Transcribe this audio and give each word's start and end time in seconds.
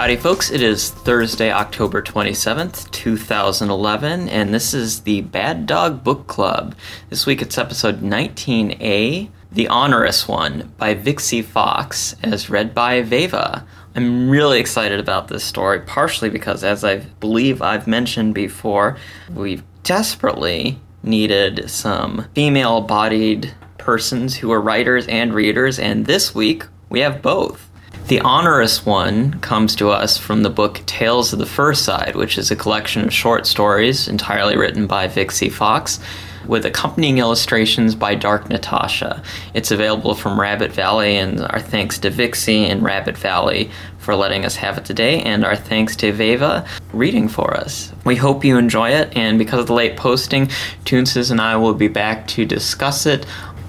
Howdy, 0.00 0.16
folks. 0.16 0.50
It 0.50 0.62
is 0.62 0.90
Thursday, 0.90 1.52
October 1.52 2.00
27th, 2.00 2.89
2011, 3.00 4.28
and 4.28 4.52
this 4.52 4.74
is 4.74 5.00
the 5.00 5.22
Bad 5.22 5.64
Dog 5.64 6.04
Book 6.04 6.26
Club. 6.26 6.74
This 7.08 7.24
week 7.24 7.40
it's 7.40 7.56
episode 7.56 8.02
19A, 8.02 9.30
The 9.50 9.68
Onerous 9.68 10.28
One, 10.28 10.74
by 10.76 10.94
Vixyy 10.94 11.42
Fox, 11.42 12.14
as 12.22 12.50
read 12.50 12.74
by 12.74 13.02
Veyva. 13.02 13.64
I'm 13.96 14.28
really 14.28 14.60
excited 14.60 15.00
about 15.00 15.28
this 15.28 15.42
story, 15.42 15.80
partially 15.80 16.28
because, 16.28 16.62
as 16.62 16.84
I 16.84 16.98
believe 16.98 17.62
I've 17.62 17.86
mentioned 17.86 18.34
before, 18.34 18.98
we've 19.34 19.62
desperately 19.82 20.78
needed 21.02 21.70
some 21.70 22.26
female 22.34 22.82
bodied 22.82 23.54
persons 23.78 24.36
who 24.36 24.52
are 24.52 24.60
writers 24.60 25.06
and 25.06 25.32
readers, 25.32 25.78
and 25.78 26.04
this 26.04 26.34
week 26.34 26.66
we 26.90 27.00
have 27.00 27.22
both. 27.22 27.69
The 28.10 28.20
onerous 28.22 28.84
one 28.84 29.38
comes 29.38 29.76
to 29.76 29.90
us 29.90 30.18
from 30.18 30.42
the 30.42 30.50
book 30.50 30.82
Tales 30.84 31.32
of 31.32 31.38
the 31.38 31.46
First 31.46 31.86
Fireside, 31.86 32.16
which 32.16 32.38
is 32.38 32.50
a 32.50 32.56
collection 32.56 33.04
of 33.04 33.12
short 33.12 33.46
stories 33.46 34.08
entirely 34.08 34.56
written 34.56 34.88
by 34.88 35.06
Vixyy 35.06 35.52
Fox 35.52 36.00
with 36.44 36.66
accompanying 36.66 37.18
illustrations 37.18 37.94
by 37.94 38.16
Dark 38.16 38.48
Natasha. 38.48 39.22
It's 39.54 39.70
available 39.70 40.16
from 40.16 40.40
Rabbit 40.40 40.72
Valley, 40.72 41.18
and 41.18 41.40
our 41.40 41.60
thanks 41.60 42.00
to 42.00 42.10
Vixyy 42.10 42.64
and 42.64 42.82
Rabbit 42.82 43.16
Valley 43.16 43.70
for 43.98 44.16
letting 44.16 44.44
us 44.44 44.56
have 44.56 44.76
it 44.76 44.84
today, 44.84 45.22
and 45.22 45.44
our 45.44 45.54
thanks 45.54 45.94
to 45.96 46.12
Veyva 46.12 46.66
reading 46.92 47.28
for 47.28 47.56
us. 47.56 47.92
We 48.04 48.16
hope 48.16 48.44
you 48.44 48.58
enjoy 48.58 48.90
it, 48.90 49.16
and 49.16 49.38
because 49.38 49.60
of 49.60 49.66
the 49.68 49.74
late 49.74 49.96
posting, 49.96 50.46
Toonses 50.84 51.30
and 51.30 51.40
I 51.40 51.54
will 51.56 51.74
be 51.74 51.86
back 51.86 52.26
to 52.28 52.44
discuss 52.44 53.06
it 53.06 53.24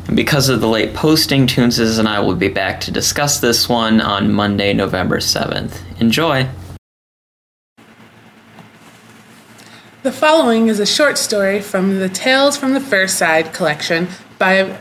and 0.07 0.15
because 0.15 0.49
of 0.49 0.61
the 0.61 0.67
late 0.67 0.93
posting, 0.93 1.47
Toonses 1.47 1.99
and 1.99 2.07
I 2.07 2.19
will 2.19 2.35
be 2.35 2.47
back 2.47 2.79
to 2.81 2.91
discuss 2.91 3.39
this 3.39 3.69
one 3.69 4.01
on 4.01 4.31
Monday, 4.31 4.73
November 4.73 5.17
7th. 5.17 5.79
Enjoy! 5.99 6.49
The 10.03 10.11
following 10.11 10.67
is 10.67 10.79
a 10.79 10.85
short 10.85 11.19
story 11.19 11.61
from 11.61 11.99
the 11.99 12.09
Tales 12.09 12.57
from 12.57 12.73
the 12.73 12.79
Fair 12.79 13.07
Side 13.07 13.53
collection 13.53 14.07
by 14.39 14.75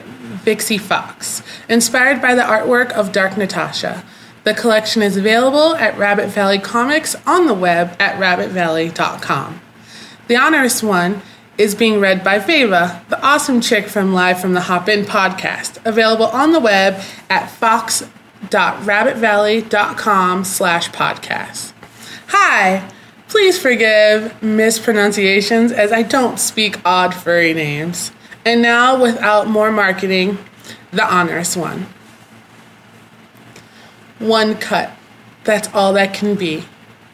Vixyy 0.44 0.80
Fox, 0.80 1.42
inspired 1.68 2.22
by 2.22 2.34
the 2.34 2.40
artwork 2.40 2.90
of 2.92 3.12
Dark 3.12 3.36
Natasha. 3.36 4.02
The 4.44 4.54
collection 4.54 5.02
is 5.02 5.18
available 5.18 5.76
at 5.76 5.98
Rabbit 5.98 6.28
Valley 6.28 6.58
Comics 6.58 7.14
on 7.26 7.46
the 7.46 7.52
web 7.52 7.94
at 8.00 8.18
rabbitvalley.com. 8.18 9.60
The 10.28 10.36
Onerous 10.36 10.82
One 10.82 11.20
is 11.60 11.74
being 11.74 12.00
read 12.00 12.24
by 12.24 12.38
Veyva, 12.38 13.06
the 13.10 13.22
awesome 13.22 13.60
chick 13.60 13.86
from 13.86 14.14
Live 14.14 14.40
from 14.40 14.54
the 14.54 14.62
Hop 14.62 14.88
In 14.88 15.04
podcast, 15.04 15.78
available 15.84 16.28
on 16.28 16.52
the 16.52 16.60
web 16.60 16.98
at 17.28 17.50
fox.rabbitvalley.com 17.50 20.44
slash 20.44 20.90
podcast. 20.90 21.74
Hi! 22.28 22.88
Please 23.28 23.60
forgive 23.60 24.42
mispronunciations 24.42 25.70
as 25.70 25.92
I 25.92 26.02
don't 26.02 26.40
speak 26.40 26.80
odd 26.82 27.14
furry 27.14 27.52
names. 27.52 28.10
And 28.46 28.62
now, 28.62 28.98
without 28.98 29.46
more 29.46 29.70
marketing, 29.70 30.38
the 30.92 31.14
onerous 31.14 31.58
one. 31.58 31.88
One 34.18 34.54
cut. 34.54 34.92
That's 35.44 35.68
all 35.74 35.92
that 35.92 36.14
can 36.14 36.36
be. 36.36 36.64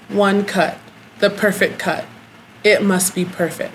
One 0.06 0.44
cut. 0.44 0.78
The 1.18 1.30
perfect 1.30 1.80
cut. 1.80 2.04
It 2.62 2.84
must 2.84 3.12
be 3.12 3.24
perfect. 3.24 3.74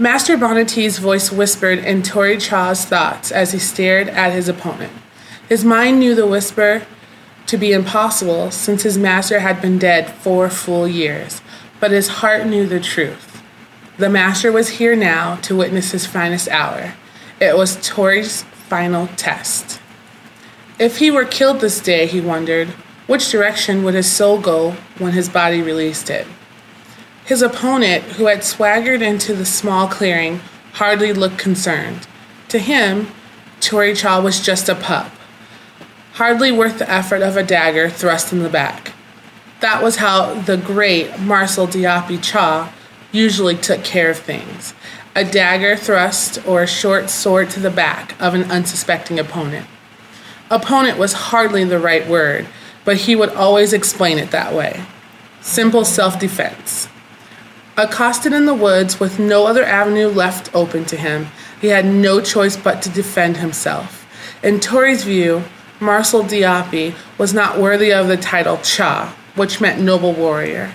Master 0.00 0.38
Bonnety's 0.38 0.98
voice 0.98 1.30
whispered 1.30 1.78
in 1.78 2.02
Tori 2.02 2.38
Cha's 2.38 2.86
thoughts 2.86 3.30
as 3.30 3.52
he 3.52 3.58
stared 3.58 4.08
at 4.08 4.32
his 4.32 4.48
opponent. 4.48 4.94
His 5.46 5.62
mind 5.62 6.00
knew 6.00 6.14
the 6.14 6.26
whisper 6.26 6.86
to 7.44 7.58
be 7.58 7.74
impossible 7.74 8.50
since 8.50 8.82
his 8.82 8.96
master 8.96 9.40
had 9.40 9.60
been 9.60 9.78
dead 9.78 10.10
four 10.10 10.48
full 10.48 10.88
years, 10.88 11.42
but 11.80 11.90
his 11.90 12.08
heart 12.08 12.46
knew 12.46 12.66
the 12.66 12.80
truth. 12.80 13.42
The 13.98 14.08
master 14.08 14.50
was 14.50 14.78
here 14.78 14.96
now 14.96 15.36
to 15.42 15.54
witness 15.54 15.90
his 15.90 16.06
finest 16.06 16.48
hour. 16.48 16.94
It 17.38 17.58
was 17.58 17.86
Tori's 17.86 18.44
final 18.44 19.06
test. 19.18 19.82
If 20.78 20.96
he 20.96 21.10
were 21.10 21.26
killed 21.26 21.60
this 21.60 21.78
day, 21.78 22.06
he 22.06 22.22
wondered, 22.22 22.68
which 23.06 23.30
direction 23.30 23.84
would 23.84 23.92
his 23.92 24.10
soul 24.10 24.40
go 24.40 24.76
when 24.96 25.12
his 25.12 25.28
body 25.28 25.60
released 25.60 26.08
it? 26.08 26.26
His 27.30 27.42
opponent, 27.42 28.02
who 28.02 28.26
had 28.26 28.42
swaggered 28.42 29.02
into 29.02 29.34
the 29.34 29.46
small 29.46 29.86
clearing, 29.86 30.40
hardly 30.72 31.12
looked 31.12 31.38
concerned. 31.38 32.08
To 32.48 32.58
him, 32.58 33.06
Tori 33.60 33.94
Cha 33.94 34.20
was 34.20 34.40
just 34.40 34.68
a 34.68 34.74
pup, 34.74 35.12
hardly 36.14 36.50
worth 36.50 36.80
the 36.80 36.90
effort 36.90 37.22
of 37.22 37.36
a 37.36 37.44
dagger 37.44 37.88
thrust 37.88 38.32
in 38.32 38.40
the 38.40 38.48
back. 38.48 38.94
That 39.60 39.80
was 39.80 39.98
how 39.98 40.40
the 40.40 40.56
great 40.56 41.20
Marcel 41.20 41.68
Diapi 41.68 42.20
Cha 42.20 42.74
usually 43.12 43.54
took 43.54 43.84
care 43.84 44.10
of 44.10 44.18
things 44.18 44.74
a 45.14 45.24
dagger 45.24 45.76
thrust 45.76 46.44
or 46.48 46.64
a 46.64 46.66
short 46.66 47.10
sword 47.10 47.48
to 47.50 47.60
the 47.60 47.70
back 47.70 48.20
of 48.20 48.34
an 48.34 48.50
unsuspecting 48.50 49.20
opponent. 49.20 49.68
Opponent 50.50 50.98
was 50.98 51.12
hardly 51.12 51.62
the 51.62 51.78
right 51.78 52.08
word, 52.08 52.48
but 52.84 52.96
he 52.96 53.14
would 53.14 53.30
always 53.30 53.72
explain 53.72 54.18
it 54.18 54.32
that 54.32 54.52
way. 54.52 54.84
Simple 55.40 55.84
self 55.84 56.18
defense. 56.18 56.88
Accosted 57.80 58.34
in 58.34 58.44
the 58.44 58.52
woods 58.52 59.00
with 59.00 59.18
no 59.18 59.46
other 59.46 59.64
avenue 59.64 60.08
left 60.08 60.54
open 60.54 60.84
to 60.84 60.98
him, 60.98 61.28
he 61.62 61.68
had 61.68 61.86
no 61.86 62.20
choice 62.20 62.54
but 62.54 62.82
to 62.82 62.90
defend 62.90 63.38
himself. 63.38 64.06
In 64.42 64.60
Tori's 64.60 65.02
view, 65.02 65.44
Marcel 65.80 66.22
Diapi 66.22 66.94
was 67.16 67.32
not 67.32 67.58
worthy 67.58 67.90
of 67.90 68.06
the 68.06 68.18
title 68.18 68.58
Cha, 68.58 69.16
which 69.34 69.62
meant 69.62 69.80
noble 69.80 70.12
warrior. 70.12 70.74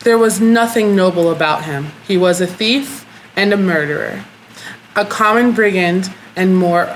There 0.00 0.18
was 0.18 0.38
nothing 0.38 0.94
noble 0.94 1.30
about 1.30 1.64
him. 1.64 1.92
He 2.06 2.18
was 2.18 2.42
a 2.42 2.46
thief 2.46 3.06
and 3.34 3.54
a 3.54 3.56
murderer, 3.56 4.26
a 4.94 5.06
common 5.06 5.52
brigand, 5.52 6.12
and 6.36 6.58
more 6.58 6.94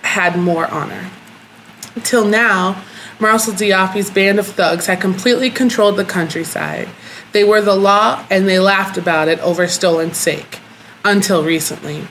had 0.00 0.38
more 0.38 0.66
honor. 0.68 1.10
Till 2.04 2.24
now, 2.24 2.82
Marcel 3.20 3.52
Diapi's 3.52 4.10
band 4.10 4.38
of 4.38 4.46
thugs 4.46 4.86
had 4.86 4.98
completely 4.98 5.50
controlled 5.50 5.98
the 5.98 6.06
countryside. 6.06 6.88
They 7.32 7.44
were 7.44 7.60
the 7.60 7.74
law 7.74 8.24
and 8.30 8.48
they 8.48 8.58
laughed 8.58 8.96
about 8.96 9.28
it 9.28 9.40
over 9.40 9.66
stolen 9.66 10.14
sake. 10.14 10.60
Until 11.04 11.42
recently. 11.42 12.06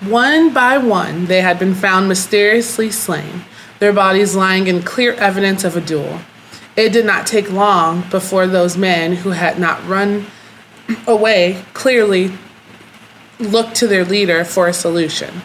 One 0.00 0.52
by 0.52 0.76
one, 0.76 1.24
they 1.24 1.40
had 1.40 1.58
been 1.58 1.74
found 1.74 2.06
mysteriously 2.06 2.90
slain, 2.90 3.44
their 3.78 3.94
bodies 3.94 4.36
lying 4.36 4.66
in 4.66 4.82
clear 4.82 5.14
evidence 5.14 5.64
of 5.64 5.74
a 5.74 5.80
duel. 5.80 6.20
It 6.76 6.90
did 6.90 7.06
not 7.06 7.26
take 7.26 7.50
long 7.50 8.02
before 8.10 8.46
those 8.46 8.76
men 8.76 9.14
who 9.16 9.30
had 9.30 9.58
not 9.58 9.86
run 9.88 10.26
away 11.06 11.64
clearly 11.72 12.32
looked 13.38 13.74
to 13.76 13.86
their 13.86 14.04
leader 14.04 14.44
for 14.44 14.68
a 14.68 14.74
solution. 14.74 15.42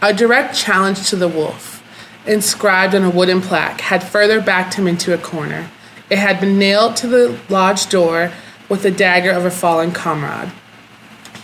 A 0.00 0.14
direct 0.14 0.54
challenge 0.54 1.08
to 1.08 1.16
the 1.16 1.26
wolf, 1.26 1.82
inscribed 2.24 2.94
on 2.94 3.02
a 3.02 3.10
wooden 3.10 3.40
plaque, 3.40 3.80
had 3.80 4.04
further 4.04 4.40
backed 4.40 4.74
him 4.74 4.86
into 4.86 5.12
a 5.12 5.18
corner. 5.18 5.68
It 6.08 6.18
had 6.18 6.40
been 6.40 6.58
nailed 6.58 6.94
to 6.96 7.08
the 7.08 7.38
lodge 7.48 7.88
door 7.88 8.32
with 8.68 8.82
the 8.82 8.90
dagger 8.90 9.30
of 9.30 9.44
a 9.44 9.50
fallen 9.50 9.92
comrade. 9.92 10.52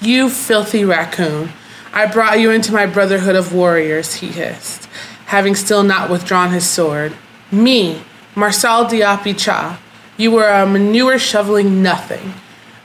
You 0.01 0.29
filthy 0.29 0.85
raccoon, 0.85 1.51
I 1.93 2.07
brought 2.07 2.41
you 2.41 2.51
into 2.51 2.73
my 2.73 2.87
brotherhood 2.87 3.37
of 3.37 3.55
warriors, 3.55 4.15
he 4.15 4.27
hissed, 4.27 4.89
having 5.27 5.55
still 5.55 5.85
not 5.85 6.11
withdrawn 6.11 6.51
his 6.51 6.69
sword. 6.69 7.15
Me, 7.53 8.03
Marcel 8.35 8.87
Diapi 8.87 9.39
Cha, 9.39 9.81
you 10.17 10.33
were 10.33 10.49
a 10.49 10.67
manure 10.67 11.19
shoveling 11.19 11.83
nothing. 11.83 12.35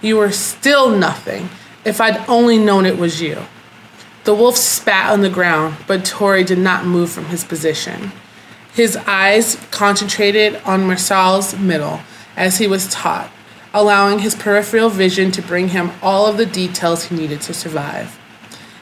You 0.01 0.18
were 0.18 0.31
still 0.31 0.89
nothing, 0.89 1.50
if 1.83 2.00
I'd 2.00 2.27
only 2.30 2.57
known 2.57 2.86
it 2.86 2.97
was 2.97 3.21
you. 3.21 3.38
The 4.25 4.36
wolf 4.36 4.57
spat 4.57 5.12
on 5.12 5.21
the 5.21 5.30
ground, 5.30 5.77
but 5.88 6.06
Tori 6.06 6.44
did 6.44 6.59
not 6.59 6.86
move 6.86 7.09
from 7.09 7.25
his 7.25 7.44
position. 7.44 8.12
His 8.74 8.95
eyes 8.95 9.56
concentrated 9.71 10.62
on 10.65 10.86
Marcel's 10.86 11.57
middle, 11.57 12.01
as 12.38 12.59
he 12.59 12.68
was 12.68 12.88
taught, 12.88 13.31
allowing 13.74 14.19
his 14.19 14.36
peripheral 14.36 14.89
vision 14.89 15.31
to 15.31 15.42
bring 15.42 15.69
him 15.69 15.92
all 16.01 16.25
of 16.25 16.38
the 16.38 16.45
details 16.45 17.06
he 17.06 17.16
needed 17.16 17.42
to 17.42 17.54
survive. 17.54 18.19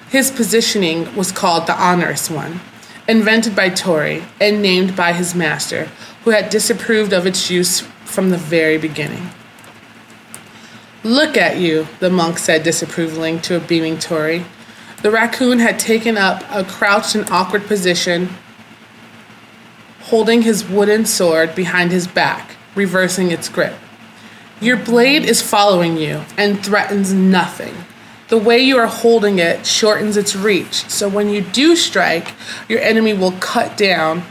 His 0.09 0.31
positioning 0.31 1.13
was 1.15 1.31
called 1.31 1.67
the 1.67 1.81
onerous 1.81 2.29
one, 2.29 2.61
invented 3.07 3.55
by 3.55 3.69
Tori 3.69 4.23
and 4.39 4.61
named 4.61 4.95
by 4.95 5.13
his 5.13 5.35
master, 5.35 5.89
who 6.23 6.31
had 6.31 6.49
disapproved 6.49 7.11
of 7.11 7.25
its 7.25 7.49
use 7.49 7.81
from 8.05 8.29
the 8.29 8.37
very 8.37 8.77
beginning. 8.77 9.29
Look 11.03 11.37
at 11.37 11.57
you, 11.57 11.87
the 11.99 12.09
monk 12.09 12.37
said 12.37 12.63
disapprovingly 12.63 13.39
to 13.39 13.57
a 13.57 13.59
beaming 13.59 13.99
Tori. 13.99 14.45
The 15.03 15.11
raccoon 15.11 15.59
had 15.59 15.77
taken 15.77 16.17
up 16.17 16.43
a 16.49 16.63
crouched 16.63 17.15
and 17.15 17.29
awkward 17.29 17.65
position, 17.67 18.29
holding 20.01 20.41
his 20.41 20.67
wooden 20.67 21.05
sword 21.05 21.53
behind 21.53 21.91
his 21.91 22.07
back, 22.07 22.55
reversing 22.75 23.31
its 23.31 23.47
grip. 23.47 23.75
Your 24.59 24.77
blade 24.77 25.23
is 25.23 25.41
following 25.41 25.97
you 25.97 26.23
and 26.35 26.65
threatens 26.65 27.13
nothing. 27.13 27.75
The 28.29 28.37
way 28.37 28.59
you 28.59 28.77
are 28.77 28.87
holding 28.87 29.39
it 29.39 29.65
shortens 29.65 30.17
its 30.17 30.35
reach, 30.35 30.89
so 30.89 31.07
when 31.07 31.29
you 31.29 31.41
do 31.41 31.75
strike, 31.75 32.33
your 32.67 32.79
enemy 32.79 33.13
will 33.13 33.33
cut 33.33 33.77
down 33.77 34.23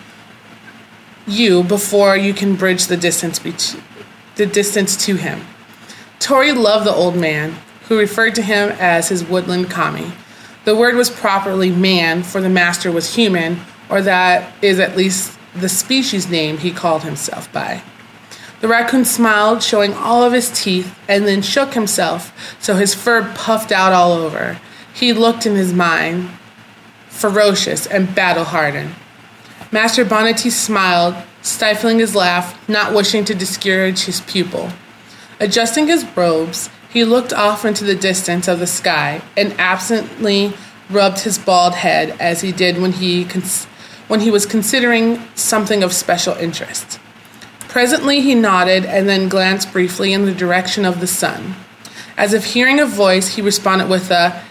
you 1.26 1.62
before 1.62 2.16
you 2.16 2.34
can 2.34 2.56
bridge 2.56 2.86
the 2.86 2.96
distance 2.96 3.38
be- 3.38 3.54
the 4.34 4.46
distance 4.46 4.96
to 5.06 5.16
him. 5.16 5.46
Tori 6.18 6.52
loved 6.52 6.86
the 6.86 6.94
old 6.94 7.16
man, 7.16 7.56
who 7.88 7.98
referred 7.98 8.34
to 8.34 8.42
him 8.42 8.70
as 8.80 9.08
his 9.08 9.24
woodland 9.24 9.70
kami. 9.70 10.12
The 10.64 10.76
word 10.76 10.96
was 10.96 11.08
properly 11.08 11.70
man, 11.70 12.22
for 12.22 12.40
the 12.40 12.48
master 12.48 12.90
was 12.90 13.14
human, 13.14 13.60
or 13.88 14.02
that 14.02 14.52
is 14.60 14.80
at 14.80 14.96
least 14.96 15.38
the 15.54 15.68
species 15.68 16.28
name 16.28 16.58
he 16.58 16.72
called 16.72 17.04
himself 17.04 17.50
by. 17.52 17.82
The 18.60 18.68
raccoon 18.68 19.04
smiled, 19.04 19.62
showing 19.62 19.92
all 19.92 20.22
of 20.24 20.32
his 20.32 20.50
teeth, 20.50 20.94
and 21.08 21.26
then 21.26 21.42
shook 21.42 21.74
himself 21.74 22.32
so 22.60 22.74
his 22.74 22.94
fur 22.94 23.32
puffed 23.34 23.70
out 23.70 23.92
all 23.92 24.12
over. 24.12 24.58
He 24.94 25.12
looked 25.12 25.44
in 25.44 25.56
his 25.56 25.72
mind, 25.74 26.30
ferocious 27.08 27.86
and 27.86 28.14
battle 28.14 28.44
hardened. 28.44 28.94
Master 29.70 30.04
Bonnety 30.04 30.50
smiled, 30.50 31.16
stifling 31.42 31.98
his 31.98 32.14
laugh, 32.14 32.68
not 32.68 32.94
wishing 32.94 33.24
to 33.26 33.34
discourage 33.34 34.04
his 34.04 34.20
pupil. 34.22 34.70
Adjusting 35.38 35.86
his 35.86 36.04
robes, 36.16 36.70
he 36.90 37.04
looked 37.04 37.32
off 37.32 37.64
into 37.64 37.84
the 37.84 37.94
distance 37.94 38.48
of 38.48 38.58
the 38.58 38.66
sky 38.66 39.20
and 39.36 39.52
absently 39.58 40.54
rubbed 40.88 41.20
his 41.20 41.38
bald 41.38 41.74
head 41.74 42.16
as 42.18 42.40
he 42.40 42.52
did 42.52 42.80
when 42.80 42.92
he, 42.92 43.24
cons- 43.24 43.66
when 44.08 44.20
he 44.20 44.30
was 44.30 44.46
considering 44.46 45.22
something 45.34 45.82
of 45.82 45.92
special 45.92 46.34
interest. 46.34 46.98
Presently 47.76 48.22
he 48.22 48.34
nodded 48.34 48.86
and 48.86 49.06
then 49.06 49.28
glanced 49.28 49.70
briefly 49.70 50.14
in 50.14 50.24
the 50.24 50.32
direction 50.32 50.86
of 50.86 50.98
the 50.98 51.06
sun. 51.06 51.56
As 52.16 52.32
if 52.32 52.54
hearing 52.54 52.80
a 52.80 52.86
voice, 52.86 53.34
he 53.34 53.42
responded 53.42 53.90
with 53.90 54.10
a, 54.10 54.42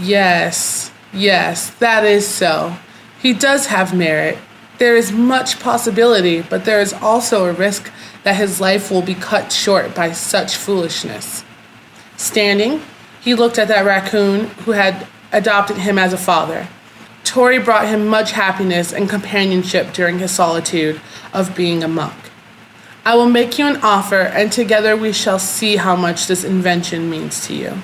Yes, 0.00 0.90
yes, 1.12 1.70
that 1.74 2.04
is 2.04 2.26
so. 2.26 2.76
He 3.20 3.34
does 3.34 3.66
have 3.66 3.96
merit. 3.96 4.36
There 4.78 4.96
is 4.96 5.12
much 5.12 5.60
possibility, 5.60 6.42
but 6.42 6.64
there 6.64 6.80
is 6.80 6.92
also 6.92 7.44
a 7.44 7.52
risk 7.52 7.88
that 8.24 8.34
his 8.34 8.60
life 8.60 8.90
will 8.90 9.00
be 9.00 9.14
cut 9.14 9.52
short 9.52 9.94
by 9.94 10.10
such 10.10 10.56
foolishness. 10.56 11.44
Standing, 12.16 12.82
he 13.20 13.36
looked 13.36 13.60
at 13.60 13.68
that 13.68 13.86
raccoon 13.86 14.46
who 14.64 14.72
had 14.72 15.06
adopted 15.30 15.76
him 15.76 16.00
as 16.00 16.12
a 16.12 16.18
father. 16.18 16.66
Tori 17.22 17.60
brought 17.60 17.86
him 17.86 18.08
much 18.08 18.32
happiness 18.32 18.92
and 18.92 19.08
companionship 19.08 19.92
during 19.92 20.18
his 20.18 20.32
solitude 20.32 21.00
of 21.32 21.54
being 21.54 21.84
a 21.84 21.88
monk. 21.88 22.21
I 23.04 23.16
will 23.16 23.28
make 23.28 23.58
you 23.58 23.66
an 23.66 23.78
offer, 23.78 24.20
and 24.20 24.52
together 24.52 24.96
we 24.96 25.12
shall 25.12 25.38
see 25.38 25.76
how 25.76 25.96
much 25.96 26.26
this 26.26 26.44
invention 26.44 27.10
means 27.10 27.46
to 27.46 27.54
you. 27.54 27.78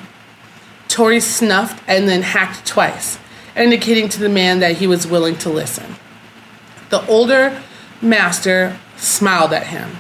Tori 0.87 1.20
snuffed 1.20 1.82
and 1.88 2.09
then 2.09 2.23
hacked 2.23 2.65
twice, 2.67 3.19
indicating 3.56 4.09
to 4.11 4.20
the 4.20 4.29
man 4.29 4.61
that 4.61 4.76
he 4.76 4.87
was 4.87 5.06
willing 5.06 5.37
to 5.38 5.50
listen. 5.50 5.97
The 6.91 7.05
older 7.06 7.62
master 8.00 8.79
smiled 8.97 9.53
at 9.53 9.67
him. 9.67 9.91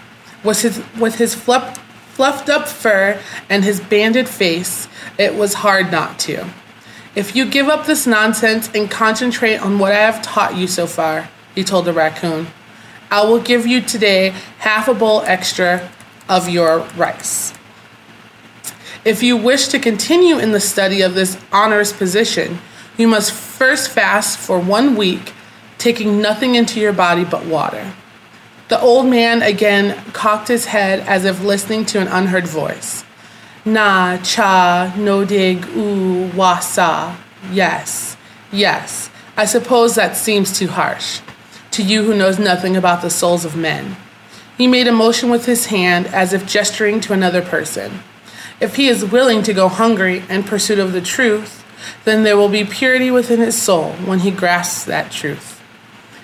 With 0.44 0.62
his, 0.62 0.82
with 0.98 1.16
his 1.16 1.34
fluff, 1.34 1.78
fluffed 2.14 2.48
up 2.48 2.68
fur 2.68 3.20
and 3.50 3.64
his 3.64 3.80
banded 3.80 4.28
face, 4.28 4.88
it 5.18 5.34
was 5.34 5.54
hard 5.54 5.90
not 5.90 6.18
to. 6.20 6.48
If 7.16 7.34
you 7.34 7.44
give 7.44 7.68
up 7.68 7.86
this 7.86 8.06
nonsense 8.06 8.70
and 8.72 8.88
concentrate 8.88 9.56
on 9.56 9.80
what 9.80 9.92
I 9.92 9.96
have 9.98 10.22
taught 10.22 10.56
you 10.56 10.68
so 10.68 10.86
far, 10.86 11.28
he 11.54 11.64
told 11.64 11.86
the 11.86 11.92
raccoon, 11.92 12.46
I 13.10 13.24
will 13.24 13.40
give 13.40 13.66
you 13.66 13.80
today 13.80 14.30
half 14.58 14.88
a 14.88 14.94
bowl 14.94 15.22
extra 15.22 15.90
of 16.28 16.48
your 16.48 16.80
rice. 16.96 17.54
If 19.04 19.22
you 19.22 19.36
wish 19.36 19.68
to 19.68 19.78
continue 19.78 20.38
in 20.38 20.52
the 20.52 20.60
study 20.60 21.00
of 21.00 21.14
this 21.14 21.40
onerous 21.52 21.92
position, 21.92 22.58
you 22.98 23.08
must 23.08 23.32
first 23.32 23.90
fast 23.90 24.38
for 24.38 24.58
one 24.58 24.96
week, 24.96 25.32
taking 25.78 26.20
nothing 26.20 26.54
into 26.54 26.80
your 26.80 26.92
body 26.92 27.24
but 27.24 27.46
water. 27.46 27.92
The 28.68 28.80
old 28.80 29.06
man 29.06 29.40
again 29.40 29.96
cocked 30.12 30.48
his 30.48 30.66
head 30.66 31.00
as 31.00 31.24
if 31.24 31.42
listening 31.42 31.86
to 31.86 32.00
an 32.00 32.08
unheard 32.08 32.46
voice. 32.46 33.04
Na, 33.64 34.18
cha, 34.18 34.92
no 34.98 35.24
dig, 35.24 35.64
u 35.68 36.30
wasa. 36.34 37.16
Yes, 37.50 38.16
yes. 38.52 39.08
I 39.36 39.46
suppose 39.46 39.94
that 39.94 40.16
seems 40.16 40.58
too 40.58 40.68
harsh 40.68 41.20
to 41.72 41.82
you 41.82 42.04
who 42.04 42.16
knows 42.16 42.38
nothing 42.38 42.76
about 42.76 43.02
the 43.02 43.10
souls 43.10 43.44
of 43.44 43.56
men. 43.56 43.96
He 44.56 44.66
made 44.66 44.88
a 44.88 44.92
motion 44.92 45.30
with 45.30 45.46
his 45.46 45.66
hand 45.66 46.06
as 46.08 46.32
if 46.32 46.46
gesturing 46.46 47.00
to 47.02 47.12
another 47.12 47.42
person. 47.42 48.00
If 48.60 48.76
he 48.76 48.88
is 48.88 49.04
willing 49.04 49.42
to 49.44 49.54
go 49.54 49.68
hungry 49.68 50.24
in 50.28 50.42
pursuit 50.42 50.80
of 50.80 50.92
the 50.92 51.00
truth, 51.00 51.64
then 52.04 52.24
there 52.24 52.36
will 52.36 52.48
be 52.48 52.64
purity 52.64 53.10
within 53.10 53.38
his 53.38 53.60
soul 53.60 53.92
when 54.04 54.20
he 54.20 54.30
grasps 54.30 54.84
that 54.84 55.12
truth. 55.12 55.62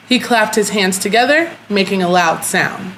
He 0.08 0.18
clapped 0.18 0.56
his 0.56 0.70
hands 0.70 0.98
together, 0.98 1.56
making 1.68 2.02
a 2.02 2.08
loud 2.08 2.44
sound. 2.44 2.92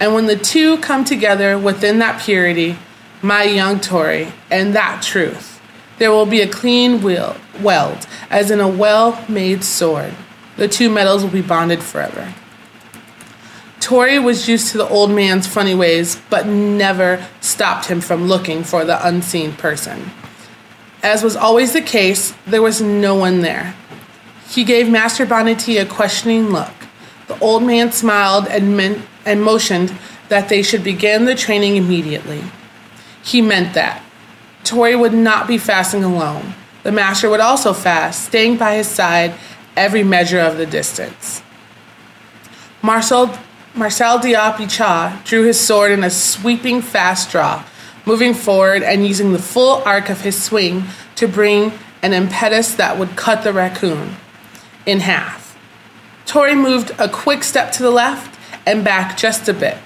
And 0.00 0.14
when 0.14 0.26
the 0.26 0.36
two 0.36 0.78
come 0.78 1.04
together 1.04 1.58
within 1.58 1.98
that 1.98 2.22
purity, 2.22 2.78
my 3.20 3.42
young 3.42 3.80
Tori, 3.80 4.32
and 4.50 4.74
that 4.74 5.02
truth, 5.02 5.60
there 5.98 6.10
will 6.10 6.26
be 6.26 6.40
a 6.40 6.48
clean 6.48 7.02
weld, 7.02 8.06
as 8.30 8.50
in 8.50 8.60
a 8.60 8.68
well 8.68 9.24
made 9.28 9.64
sword. 9.64 10.14
The 10.58 10.66
two 10.66 10.90
metals 10.90 11.22
will 11.22 11.30
be 11.30 11.40
bonded 11.40 11.82
forever. 11.82 12.34
Tori 13.78 14.18
was 14.18 14.48
used 14.48 14.72
to 14.72 14.78
the 14.78 14.88
old 14.88 15.10
man's 15.10 15.46
funny 15.46 15.74
ways, 15.74 16.20
but 16.30 16.46
never 16.46 17.24
stopped 17.40 17.86
him 17.86 18.00
from 18.00 18.26
looking 18.26 18.64
for 18.64 18.84
the 18.84 19.06
unseen 19.06 19.52
person. 19.52 20.10
As 21.00 21.22
was 21.22 21.36
always 21.36 21.74
the 21.74 21.80
case, 21.80 22.34
there 22.44 22.60
was 22.60 22.80
no 22.80 23.14
one 23.14 23.40
there. 23.40 23.76
He 24.48 24.64
gave 24.64 24.90
Master 24.90 25.24
Bonnety 25.24 25.80
a 25.80 25.86
questioning 25.86 26.50
look. 26.50 26.72
The 27.28 27.38
old 27.38 27.62
man 27.62 27.92
smiled 27.92 28.48
and, 28.48 28.76
men- 28.76 29.04
and 29.24 29.40
motioned 29.40 29.96
that 30.28 30.48
they 30.48 30.62
should 30.62 30.82
begin 30.82 31.24
the 31.24 31.36
training 31.36 31.76
immediately. 31.76 32.42
He 33.22 33.40
meant 33.40 33.74
that. 33.74 34.02
Tori 34.64 34.96
would 34.96 35.14
not 35.14 35.46
be 35.46 35.56
fasting 35.56 36.02
alone. 36.02 36.54
The 36.82 36.90
master 36.90 37.30
would 37.30 37.40
also 37.40 37.72
fast, 37.72 38.24
staying 38.24 38.56
by 38.56 38.74
his 38.74 38.88
side 38.88 39.34
every 39.78 40.02
measure 40.02 40.40
of 40.40 40.58
the 40.58 40.66
distance. 40.66 41.42
Marcel, 42.82 43.38
Marcel 43.74 44.18
Diapi 44.18 44.70
Cha 44.70 45.20
drew 45.24 45.44
his 45.44 45.58
sword 45.58 45.92
in 45.92 46.04
a 46.04 46.10
sweeping 46.10 46.82
fast 46.82 47.30
draw, 47.30 47.64
moving 48.04 48.34
forward 48.34 48.82
and 48.82 49.06
using 49.06 49.32
the 49.32 49.38
full 49.38 49.82
arc 49.84 50.10
of 50.10 50.20
his 50.20 50.42
swing 50.42 50.84
to 51.16 51.26
bring 51.26 51.72
an 52.02 52.12
impetus 52.12 52.74
that 52.74 52.98
would 52.98 53.16
cut 53.16 53.42
the 53.42 53.52
raccoon 53.52 54.16
in 54.86 55.00
half. 55.00 55.58
Tori 56.26 56.54
moved 56.54 56.92
a 56.98 57.08
quick 57.08 57.42
step 57.42 57.72
to 57.72 57.82
the 57.82 57.90
left 57.90 58.38
and 58.66 58.84
back 58.84 59.16
just 59.16 59.48
a 59.48 59.54
bit. 59.54 59.78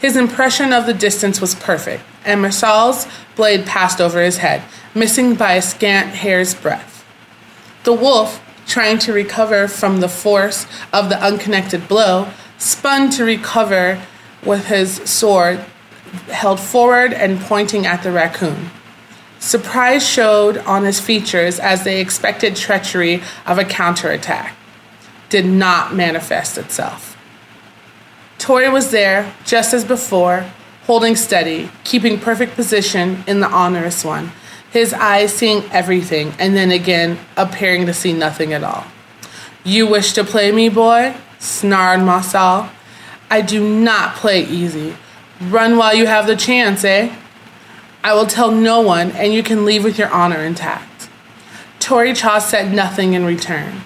His 0.00 0.16
impression 0.16 0.72
of 0.72 0.86
the 0.86 0.94
distance 0.94 1.40
was 1.40 1.54
perfect, 1.54 2.02
and 2.24 2.42
Marcel's 2.42 3.06
blade 3.34 3.64
passed 3.66 4.00
over 4.00 4.20
his 4.20 4.38
head, 4.38 4.62
missing 4.94 5.34
by 5.34 5.54
a 5.54 5.62
scant 5.62 6.08
hair's 6.10 6.54
breadth. 6.54 7.04
The 7.84 7.92
wolf, 7.92 8.42
trying 8.66 8.98
to 8.98 9.12
recover 9.12 9.68
from 9.68 10.00
the 10.00 10.08
force 10.08 10.66
of 10.92 11.08
the 11.08 11.22
unconnected 11.22 11.88
blow, 11.88 12.28
spun 12.58 13.10
to 13.10 13.24
recover 13.24 14.02
with 14.44 14.66
his 14.66 14.96
sword 15.08 15.64
held 16.28 16.60
forward 16.60 17.12
and 17.12 17.40
pointing 17.40 17.86
at 17.86 18.02
the 18.02 18.12
raccoon. 18.12 18.70
Surprise 19.38 20.06
showed 20.06 20.58
on 20.58 20.84
his 20.84 21.00
features 21.00 21.60
as 21.60 21.84
the 21.84 22.00
expected 22.00 22.56
treachery 22.56 23.22
of 23.46 23.58
a 23.58 23.64
counterattack 23.64 24.56
did 25.28 25.44
not 25.44 25.94
manifest 25.94 26.56
itself. 26.56 27.16
Tori 28.38 28.68
was 28.68 28.90
there, 28.90 29.32
just 29.44 29.74
as 29.74 29.84
before, 29.84 30.50
holding 30.84 31.16
steady, 31.16 31.70
keeping 31.84 32.18
perfect 32.18 32.54
position 32.54 33.24
in 33.26 33.40
the 33.40 33.52
onerous 33.52 34.04
one, 34.04 34.30
his 34.70 34.92
eyes 34.92 35.32
seeing 35.32 35.64
everything 35.70 36.32
and 36.38 36.56
then 36.56 36.70
again 36.70 37.18
appearing 37.36 37.86
to 37.86 37.94
see 37.94 38.12
nothing 38.12 38.52
at 38.52 38.64
all. 38.64 38.84
You 39.64 39.86
wish 39.86 40.12
to 40.12 40.24
play 40.24 40.52
me, 40.52 40.68
boy? 40.68 41.14
snarled 41.38 42.04
Marcel. 42.04 42.70
I 43.30 43.40
do 43.40 43.66
not 43.66 44.16
play 44.16 44.44
easy. 44.44 44.96
Run 45.40 45.76
while 45.76 45.94
you 45.94 46.06
have 46.06 46.26
the 46.26 46.36
chance, 46.36 46.84
eh? 46.84 47.14
I 48.02 48.14
will 48.14 48.26
tell 48.26 48.52
no 48.52 48.80
one, 48.80 49.10
and 49.12 49.34
you 49.34 49.42
can 49.42 49.64
leave 49.64 49.82
with 49.82 49.98
your 49.98 50.08
honor 50.10 50.38
intact. 50.44 51.08
Tori 51.80 52.14
Cha 52.14 52.38
said 52.38 52.72
nothing 52.72 53.14
in 53.14 53.24
return. 53.24 53.82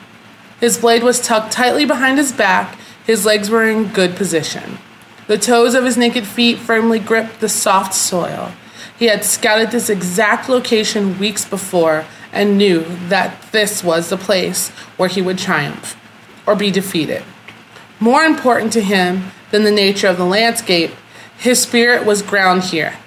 His 0.60 0.78
blade 0.78 1.02
was 1.02 1.20
tucked 1.20 1.52
tightly 1.52 1.86
behind 1.86 2.18
his 2.18 2.32
back, 2.32 2.78
his 3.06 3.24
legs 3.24 3.48
were 3.48 3.66
in 3.66 3.88
good 3.88 4.14
position. 4.16 4.78
The 5.26 5.38
toes 5.38 5.74
of 5.74 5.84
his 5.84 5.96
naked 5.96 6.26
feet 6.26 6.58
firmly 6.58 6.98
gripped 6.98 7.40
the 7.40 7.48
soft 7.48 7.94
soil. 7.94 8.52
He 9.00 9.06
had 9.06 9.24
scouted 9.24 9.70
this 9.70 9.88
exact 9.88 10.46
location 10.50 11.18
weeks 11.18 11.46
before 11.46 12.04
and 12.34 12.58
knew 12.58 12.84
that 13.08 13.50
this 13.50 13.82
was 13.82 14.10
the 14.10 14.18
place 14.18 14.68
where 14.98 15.08
he 15.08 15.22
would 15.22 15.38
triumph 15.38 15.96
or 16.46 16.54
be 16.54 16.70
defeated. 16.70 17.24
More 17.98 18.24
important 18.24 18.74
to 18.74 18.82
him 18.82 19.30
than 19.52 19.64
the 19.64 19.70
nature 19.70 20.06
of 20.06 20.18
the 20.18 20.26
landscape, 20.26 20.90
his 21.38 21.62
spirit 21.62 22.04
was 22.04 22.20
ground 22.20 22.64
here. 22.64 22.98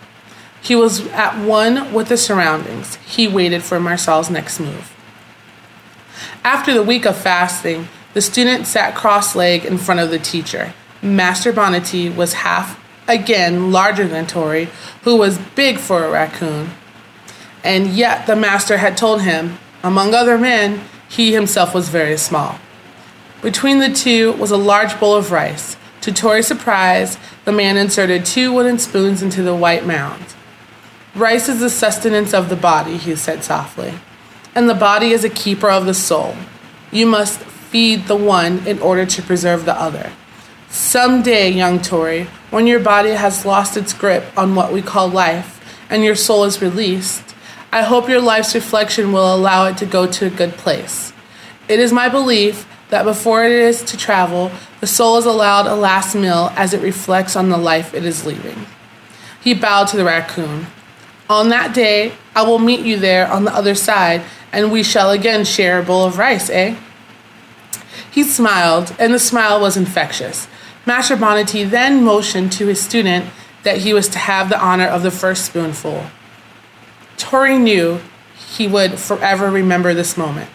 He 0.64 0.76
was 0.76 1.06
at 1.10 1.38
one 1.38 1.94
with 1.94 2.10
the 2.10 2.18
surroundings. 2.18 2.96
He 3.06 3.28
waited 3.28 3.62
for 3.62 3.80
Marcel's 3.80 4.32
next 4.32 4.60
move. 4.60 4.92
After 6.44 6.74
the 6.74 6.82
week 6.82 7.06
of 7.06 7.16
fasting, 7.16 7.88
the 8.16 8.22
student 8.22 8.66
sat 8.66 8.96
cross 8.96 9.36
legged 9.36 9.68
in 9.68 9.78
front 9.78 10.00
of 10.00 10.10
the 10.10 10.18
teacher. 10.18 10.74
Master 11.04 11.54
Bonnety 11.54 12.14
was 12.14 12.34
half 12.34 12.83
again 13.08 13.72
larger 13.72 14.08
than 14.08 14.28
Tori, 14.28 14.70
who 15.04 15.16
was 15.18 15.38
big 15.56 15.78
for 15.78 16.04
a 16.04 16.12
raccoon. 16.12 16.72
And 17.64 17.88
yet 17.88 18.28
the 18.28 18.36
master 18.36 18.78
had 18.78 18.98
told 18.98 19.22
him, 19.22 19.58
among 19.84 20.14
other 20.14 20.38
men, 20.38 20.82
he 21.10 21.34
himself 21.34 21.74
was 21.74 21.90
very 21.90 22.18
small. 22.18 22.60
Between 23.42 23.80
the 23.80 23.94
two 23.94 24.34
was 24.34 24.52
a 24.52 24.58
large 24.58 25.00
bowl 25.00 25.16
of 25.16 25.32
rice. 25.32 25.76
To 26.02 26.12
Tori's 26.12 26.48
surprise, 26.48 27.18
the 27.46 27.52
man 27.52 27.78
inserted 27.78 28.26
two 28.26 28.54
wooden 28.54 28.80
spoons 28.80 29.22
into 29.22 29.42
the 29.42 29.56
white 29.56 29.86
mound. 29.86 30.34
Rice 31.16 31.48
is 31.48 31.60
the 31.60 31.70
sustenance 31.70 32.34
of 32.34 32.50
the 32.50 32.56
body, 32.56 32.98
he 32.98 33.16
said 33.16 33.44
softly, 33.44 33.94
and 34.56 34.68
the 34.68 34.74
body 34.74 35.12
is 35.12 35.24
a 35.24 35.30
keeper 35.30 35.70
of 35.70 35.86
the 35.86 35.94
soul. 35.94 36.36
You 36.92 37.06
must 37.06 37.40
feed 37.40 38.08
the 38.08 38.16
one 38.16 38.66
in 38.68 38.80
order 38.80 39.06
to 39.06 39.22
preserve 39.22 39.66
the 39.66 39.80
other. 39.80 40.12
Some 40.74 41.22
day, 41.22 41.52
young 41.52 41.84
Tori, 41.84 42.24
when 42.50 42.66
your 42.66 42.80
body 42.80 43.12
has 43.12 43.46
lost 43.46 43.78
its 43.78 43.94
grip 43.94 44.26
on 44.36 44.56
what 44.56 44.74
we 44.74 44.82
call 44.82 45.08
life 45.08 45.64
and 45.88 46.04
your 46.04 46.16
soul 46.16 46.46
is 46.46 46.64
released, 46.64 47.36
I 47.72 47.84
hope 47.84 48.10
your 48.10 48.20
life's 48.20 48.56
reflection 48.56 49.12
will 49.12 49.36
allow 49.36 49.68
it 49.68 49.78
to 49.78 49.86
go 49.86 50.08
to 50.08 50.26
a 50.26 50.32
good 50.32 50.54
place. 50.54 51.14
It 51.68 51.80
is 51.80 51.94
my 51.94 52.10
belief 52.10 52.68
that 52.90 53.04
before 53.04 53.46
it 53.46 53.52
is 53.52 53.84
to 53.84 53.98
travel, 53.98 54.52
the 54.80 54.88
soul 54.88 55.18
is 55.18 55.28
allowed 55.28 55.68
a 55.68 55.76
last 55.76 56.16
meal 56.16 56.52
as 56.56 56.74
it 56.74 56.82
reflects 56.82 57.36
on 57.36 57.50
the 57.50 57.58
life 57.58 57.94
it 57.94 58.04
is 58.04 58.26
leaving. 58.26 58.66
He 59.44 59.54
bowed 59.54 59.90
to 59.90 59.98
the 59.98 60.06
raccoon. 60.06 60.66
On 61.30 61.50
that 61.50 61.76
day, 61.76 62.14
I 62.36 62.42
will 62.42 62.58
meet 62.58 62.84
you 62.84 62.98
there 62.98 63.32
on 63.32 63.44
the 63.44 63.54
other 63.54 63.76
side, 63.76 64.24
and 64.52 64.72
we 64.72 64.82
shall 64.82 65.12
again 65.12 65.46
share 65.46 65.78
a 65.78 65.84
bowl 65.84 66.04
of 66.04 66.18
rice, 66.18 66.50
eh? 66.50 66.76
He 68.10 68.24
smiled, 68.24 68.96
and 68.98 69.14
the 69.14 69.20
smile 69.20 69.62
was 69.62 69.78
infectious. 69.78 70.48
Master 70.86 71.16
Bonnety 71.16 71.70
then 71.70 72.04
motioned 72.04 72.52
to 72.54 72.68
his 72.68 72.82
student 72.82 73.26
that 73.64 73.78
he 73.78 73.94
was 73.94 74.10
to 74.10 74.20
have 74.20 74.50
the 74.50 74.60
honor 74.60 74.88
of 74.88 75.04
the 75.04 75.12
first 75.12 75.46
spoonful. 75.46 76.06
Tori 77.18 77.58
knew 77.58 78.02
he 78.56 78.68
would 78.68 79.00
forever 79.00 79.50
remember 79.50 79.94
this 79.94 80.18
moment. 80.18 80.50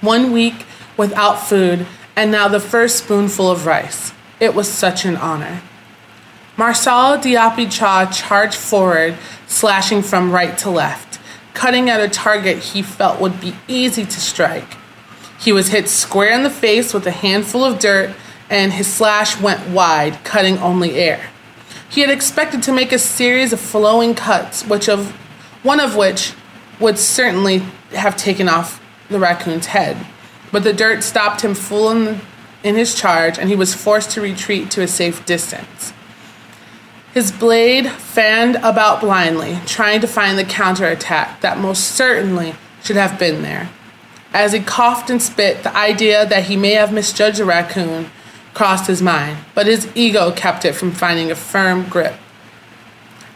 One 0.00 0.32
week 0.32 0.66
without 0.96 1.36
food, 1.36 1.86
and 2.16 2.30
now 2.30 2.48
the 2.48 2.60
first 2.60 2.96
spoonful 2.96 3.50
of 3.50 3.66
rice. 3.66 4.12
It 4.40 4.54
was 4.54 4.68
such 4.68 5.04
an 5.04 5.16
honor. 5.16 5.62
Marcel 6.56 7.18
Diapi 7.18 7.70
Cha 7.70 8.10
charged 8.10 8.54
forward, 8.56 9.16
slashing 9.46 10.02
from 10.02 10.32
right 10.32 10.56
to 10.58 10.70
left, 10.70 11.20
cutting 11.54 11.90
at 11.90 12.00
a 12.00 12.08
target 12.08 12.58
he 12.58 12.82
felt 12.82 13.20
would 13.20 13.40
be 13.40 13.54
easy 13.68 14.04
to 14.04 14.20
strike. 14.20 14.76
He 15.38 15.52
was 15.52 15.68
hit 15.68 15.88
square 15.88 16.32
in 16.32 16.42
the 16.42 16.50
face 16.50 16.94
with 16.94 17.06
a 17.06 17.10
handful 17.10 17.62
of 17.62 17.78
dirt 17.78 18.14
and 18.50 18.72
his 18.72 18.92
slash 18.92 19.40
went 19.40 19.68
wide, 19.68 20.22
cutting 20.24 20.58
only 20.58 20.94
air. 20.94 21.30
He 21.88 22.00
had 22.00 22.10
expected 22.10 22.62
to 22.64 22.72
make 22.72 22.92
a 22.92 22.98
series 22.98 23.52
of 23.52 23.60
flowing 23.60 24.14
cuts, 24.14 24.64
which 24.66 24.88
of 24.88 25.12
one 25.62 25.80
of 25.80 25.96
which 25.96 26.34
would 26.78 26.98
certainly 26.98 27.58
have 27.90 28.16
taken 28.16 28.48
off 28.48 28.82
the 29.08 29.18
raccoon's 29.18 29.66
head. 29.66 29.96
But 30.52 30.64
the 30.64 30.72
dirt 30.72 31.02
stopped 31.02 31.40
him 31.42 31.54
full 31.54 31.90
in, 31.90 32.20
in 32.62 32.76
his 32.76 32.94
charge, 32.94 33.38
and 33.38 33.48
he 33.48 33.56
was 33.56 33.74
forced 33.74 34.10
to 34.12 34.20
retreat 34.20 34.70
to 34.72 34.82
a 34.82 34.88
safe 34.88 35.24
distance. 35.26 35.92
His 37.14 37.32
blade 37.32 37.90
fanned 37.90 38.56
about 38.56 39.00
blindly, 39.00 39.58
trying 39.64 40.00
to 40.02 40.06
find 40.06 40.38
the 40.38 40.44
counterattack 40.44 41.40
that 41.40 41.58
most 41.58 41.84
certainly 41.92 42.54
should 42.82 42.96
have 42.96 43.18
been 43.18 43.42
there. 43.42 43.70
As 44.34 44.52
he 44.52 44.60
coughed 44.60 45.08
and 45.08 45.22
spit, 45.22 45.62
the 45.62 45.74
idea 45.74 46.26
that 46.26 46.44
he 46.44 46.56
may 46.56 46.72
have 46.72 46.92
misjudged 46.92 47.38
the 47.38 47.46
raccoon 47.46 48.10
crossed 48.56 48.86
his 48.86 49.02
mind, 49.02 49.36
but 49.54 49.66
his 49.66 49.86
ego 49.94 50.32
kept 50.32 50.64
it 50.64 50.72
from 50.72 50.90
finding 50.90 51.30
a 51.30 51.34
firm 51.34 51.86
grip. 51.90 52.14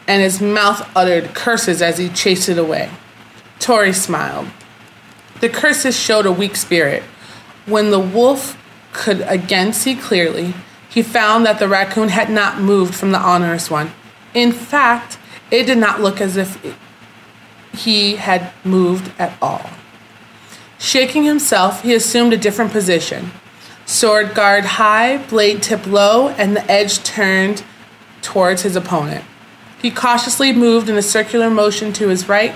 And 0.09 0.23
his 0.23 0.41
mouth 0.41 0.91
uttered 0.97 1.35
curses 1.35 1.83
as 1.83 1.99
he 1.99 2.09
chased 2.09 2.49
it 2.49 2.57
away. 2.57 2.89
Tori 3.59 3.93
smiled. 3.93 4.49
The 5.43 5.51
curses 5.51 5.95
showed 5.95 6.25
a 6.25 6.33
weak 6.33 6.57
spirit. 6.57 7.03
When 7.67 7.91
the 7.91 8.01
wolf 8.01 8.57
could 8.95 9.21
again 9.29 9.75
see 9.75 9.95
clearly, 9.95 10.55
he 10.89 11.03
found 11.03 11.45
that 11.45 11.59
the 11.59 11.69
raccoon 11.69 12.09
had 12.09 12.31
not 12.31 12.59
moved 12.59 12.95
from 12.95 13.13
the 13.13 13.23
onerous 13.23 13.71
one. 13.71 13.93
In 14.33 14.53
fact, 14.53 15.19
it 15.51 15.65
did 15.65 15.77
not 15.77 16.01
look 16.01 16.23
as 16.23 16.39
if 16.39 16.59
he 17.75 18.17
had 18.17 18.55
moved 18.65 19.13
at 19.19 19.37
all. 19.43 19.69
Shaking 20.79 21.25
himself, 21.25 21.83
he 21.83 21.95
assumed 21.95 22.33
a 22.33 22.39
different 22.39 22.73
position. 22.73 23.33
Sword 23.91 24.37
guard 24.37 24.65
high, 24.65 25.19
blade 25.27 25.65
tip 25.65 25.85
low, 25.85 26.29
and 26.29 26.55
the 26.55 26.71
edge 26.71 27.03
turned 27.03 27.65
towards 28.23 28.63
his 28.63 28.77
opponent. 28.77 29.25
He 29.83 29.91
cautiously 29.91 30.53
moved 30.53 30.89
in 30.89 30.97
a 30.97 31.03
circular 31.03 31.51
motion 31.51 31.93
to 31.95 32.07
his 32.07 32.29
right. 32.29 32.55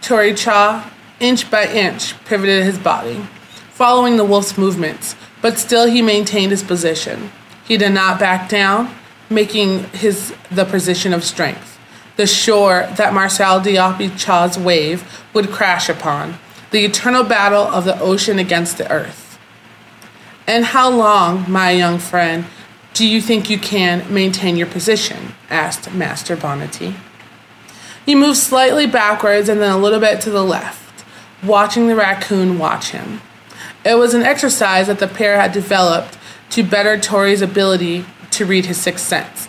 Tori 0.00 0.32
Cha, 0.32 0.90
inch 1.20 1.50
by 1.50 1.66
inch, 1.66 2.18
pivoted 2.24 2.64
his 2.64 2.78
body, 2.78 3.26
following 3.72 4.16
the 4.16 4.24
wolf's 4.24 4.56
movements, 4.56 5.16
but 5.42 5.58
still 5.58 5.86
he 5.86 6.00
maintained 6.00 6.50
his 6.50 6.62
position. 6.62 7.30
He 7.66 7.76
did 7.76 7.92
not 7.92 8.18
back 8.18 8.48
down, 8.48 8.90
making 9.28 9.84
his 9.90 10.34
the 10.50 10.64
position 10.64 11.12
of 11.12 11.24
strength, 11.24 11.78
the 12.16 12.26
shore 12.26 12.88
that 12.96 13.12
Marcel 13.12 13.60
Diapi 13.60 14.18
Cha's 14.18 14.58
wave 14.58 15.22
would 15.34 15.50
crash 15.50 15.90
upon, 15.90 16.38
the 16.70 16.86
eternal 16.86 17.22
battle 17.22 17.64
of 17.64 17.84
the 17.84 18.00
ocean 18.00 18.38
against 18.38 18.78
the 18.78 18.90
earth. 18.90 19.23
And 20.46 20.64
how 20.66 20.90
long, 20.90 21.50
my 21.50 21.70
young 21.70 21.98
friend, 21.98 22.44
do 22.92 23.06
you 23.06 23.20
think 23.20 23.48
you 23.48 23.58
can 23.58 24.12
maintain 24.12 24.56
your 24.56 24.66
position? 24.66 25.34
asked 25.50 25.92
Master 25.92 26.36
Bonnety. 26.36 26.94
He 28.04 28.14
moved 28.14 28.38
slightly 28.38 28.86
backwards 28.86 29.48
and 29.48 29.60
then 29.60 29.72
a 29.72 29.78
little 29.78 30.00
bit 30.00 30.20
to 30.22 30.30
the 30.30 30.44
left, 30.44 31.04
watching 31.42 31.88
the 31.88 31.96
raccoon 31.96 32.58
watch 32.58 32.90
him. 32.90 33.20
It 33.84 33.94
was 33.94 34.14
an 34.14 34.22
exercise 34.22 34.86
that 34.86 34.98
the 34.98 35.08
pair 35.08 35.40
had 35.40 35.52
developed 35.52 36.18
to 36.50 36.62
better 36.62 36.98
Tori's 36.98 37.42
ability 37.42 38.04
to 38.32 38.44
read 38.44 38.66
his 38.66 38.78
sixth 38.78 39.06
sense. 39.06 39.48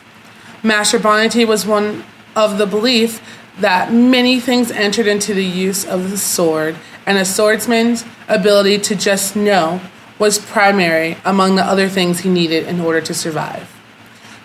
Master 0.63 0.97
Bonnety 0.97 1.45
was 1.45 1.65
one 1.65 2.03
of 2.35 2.57
the 2.57 2.65
belief 2.65 3.21
that 3.59 3.91
many 3.91 4.39
things 4.39 4.71
entered 4.71 5.07
into 5.07 5.33
the 5.33 5.45
use 5.45 5.85
of 5.85 6.09
the 6.09 6.17
sword, 6.17 6.75
and 7.05 7.17
a 7.17 7.25
swordsman's 7.25 8.03
ability 8.27 8.79
to 8.79 8.95
just 8.95 9.35
know 9.35 9.79
was 10.17 10.39
primary 10.39 11.17
among 11.25 11.55
the 11.55 11.63
other 11.63 11.89
things 11.89 12.19
he 12.19 12.29
needed 12.29 12.67
in 12.67 12.79
order 12.79 13.01
to 13.01 13.13
survive. 13.13 13.71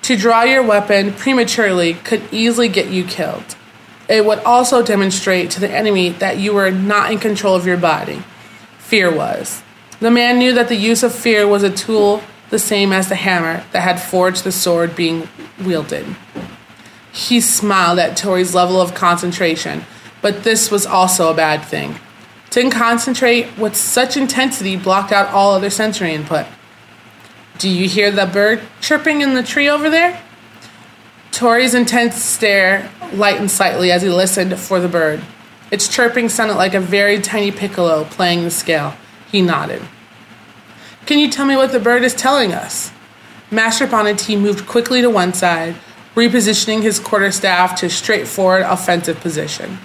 To 0.02 0.16
draw 0.16 0.42
your 0.42 0.62
weapon 0.62 1.12
prematurely 1.12 1.94
could 1.94 2.22
easily 2.32 2.68
get 2.68 2.88
you 2.88 3.04
killed. 3.04 3.56
It 4.08 4.24
would 4.24 4.40
also 4.40 4.82
demonstrate 4.82 5.50
to 5.52 5.60
the 5.60 5.70
enemy 5.70 6.08
that 6.08 6.38
you 6.38 6.52
were 6.52 6.70
not 6.70 7.12
in 7.12 7.18
control 7.18 7.54
of 7.54 7.66
your 7.66 7.76
body. 7.76 8.22
Fear 8.78 9.14
was. 9.14 9.62
The 10.00 10.10
man 10.10 10.38
knew 10.38 10.52
that 10.54 10.68
the 10.68 10.76
use 10.76 11.02
of 11.02 11.14
fear 11.14 11.46
was 11.46 11.62
a 11.62 11.70
tool 11.70 12.22
the 12.48 12.58
same 12.58 12.92
as 12.92 13.08
the 13.08 13.14
hammer 13.14 13.64
that 13.70 13.82
had 13.82 14.00
forged 14.00 14.42
the 14.42 14.50
sword 14.50 14.96
being 14.96 15.28
wielded. 15.64 16.04
He 17.12 17.40
smiled 17.40 17.98
at 17.98 18.16
Tori's 18.16 18.54
level 18.54 18.80
of 18.80 18.94
concentration, 18.94 19.84
but 20.20 20.42
this 20.42 20.70
was 20.70 20.86
also 20.86 21.30
a 21.30 21.36
bad 21.36 21.64
thing. 21.64 21.96
To 22.50 22.68
concentrate 22.68 23.56
with 23.56 23.76
such 23.76 24.16
intensity 24.16 24.76
blocked 24.76 25.12
out 25.12 25.32
all 25.32 25.52
other 25.52 25.70
sensory 25.70 26.14
input. 26.14 26.46
Do 27.58 27.68
you 27.68 27.88
hear 27.88 28.10
the 28.10 28.26
bird 28.26 28.62
chirping 28.80 29.20
in 29.20 29.34
the 29.34 29.42
tree 29.42 29.68
over 29.68 29.88
there? 29.88 30.20
Tori's 31.30 31.74
intense 31.74 32.16
stare 32.22 32.90
lightened 33.12 33.50
slightly 33.50 33.92
as 33.92 34.02
he 34.02 34.08
listened 34.08 34.58
for 34.58 34.80
the 34.80 34.88
bird. 34.88 35.22
Its 35.70 35.86
chirping 35.86 36.28
sounded 36.28 36.54
like 36.54 36.74
a 36.74 36.80
very 36.80 37.20
tiny 37.20 37.52
piccolo 37.52 38.04
playing 38.04 38.42
the 38.42 38.50
scale. 38.50 38.94
He 39.30 39.40
nodded. 39.40 39.82
Can 41.06 41.18
you 41.18 41.30
tell 41.30 41.46
me 41.46 41.56
what 41.56 41.70
the 41.70 41.78
bird 41.78 42.02
is 42.02 42.14
telling 42.14 42.52
us? 42.52 42.90
Master 43.50 43.86
Bonnety 43.86 44.40
moved 44.40 44.66
quickly 44.66 45.00
to 45.02 45.10
one 45.10 45.32
side, 45.32 45.76
repositioning 46.16 46.82
his 46.82 46.98
quarterstaff 46.98 47.78
to 47.80 47.88
straightforward 47.88 48.62
offensive 48.62 49.20
position. 49.20 49.78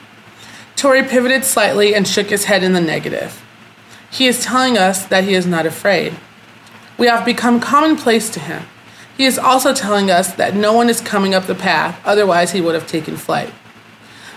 Tori 0.75 1.03
pivoted 1.03 1.43
slightly 1.45 1.95
and 1.95 2.07
shook 2.07 2.27
his 2.27 2.45
head 2.45 2.63
in 2.63 2.73
the 2.73 2.81
negative. 2.81 3.41
He 4.11 4.27
is 4.27 4.43
telling 4.43 4.77
us 4.77 5.05
that 5.05 5.23
he 5.23 5.33
is 5.33 5.45
not 5.45 5.65
afraid. 5.65 6.15
We 6.97 7.07
have 7.07 7.25
become 7.25 7.59
commonplace 7.59 8.29
to 8.31 8.39
him. 8.39 8.63
He 9.17 9.25
is 9.25 9.39
also 9.39 9.73
telling 9.73 10.11
us 10.11 10.33
that 10.33 10.55
no 10.55 10.73
one 10.73 10.89
is 10.89 10.99
coming 11.01 11.33
up 11.33 11.45
the 11.45 11.55
path, 11.55 11.99
otherwise, 12.05 12.51
he 12.51 12.61
would 12.61 12.75
have 12.75 12.87
taken 12.87 13.15
flight. 13.15 13.53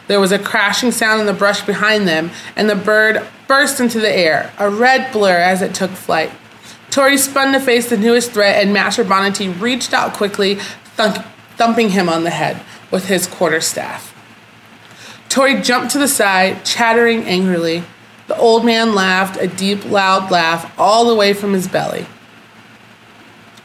There 0.06 0.20
was 0.20 0.32
a 0.32 0.38
crashing 0.38 0.92
sound 0.92 1.20
in 1.20 1.26
the 1.26 1.32
brush 1.32 1.62
behind 1.62 2.08
them, 2.08 2.30
and 2.56 2.70
the 2.70 2.76
bird 2.76 3.26
burst 3.46 3.80
into 3.80 4.00
the 4.00 4.14
air, 4.14 4.52
a 4.58 4.70
red 4.70 5.12
blur 5.12 5.36
as 5.36 5.62
it 5.62 5.74
took 5.74 5.90
flight. 5.90 6.30
Tori 6.90 7.18
spun 7.18 7.52
to 7.52 7.60
face 7.60 7.90
the 7.90 7.98
newest 7.98 8.32
threat, 8.32 8.62
and 8.62 8.72
Master 8.72 9.04
Bonnety 9.04 9.60
reached 9.60 9.92
out 9.92 10.14
quickly, 10.14 10.54
thunk- 10.96 11.24
thumping 11.56 11.90
him 11.90 12.08
on 12.08 12.24
the 12.24 12.30
head 12.30 12.60
with 12.90 13.08
his 13.08 13.26
quarterstaff. 13.26 14.14
Tori 15.38 15.62
jumped 15.62 15.92
to 15.92 16.00
the 16.00 16.08
side, 16.08 16.64
chattering 16.64 17.22
angrily. 17.22 17.84
The 18.26 18.36
old 18.36 18.64
man 18.64 18.92
laughed, 18.92 19.40
a 19.40 19.46
deep, 19.46 19.84
loud 19.84 20.32
laugh, 20.32 20.76
all 20.76 21.06
the 21.06 21.14
way 21.14 21.32
from 21.32 21.52
his 21.52 21.68
belly. 21.68 22.06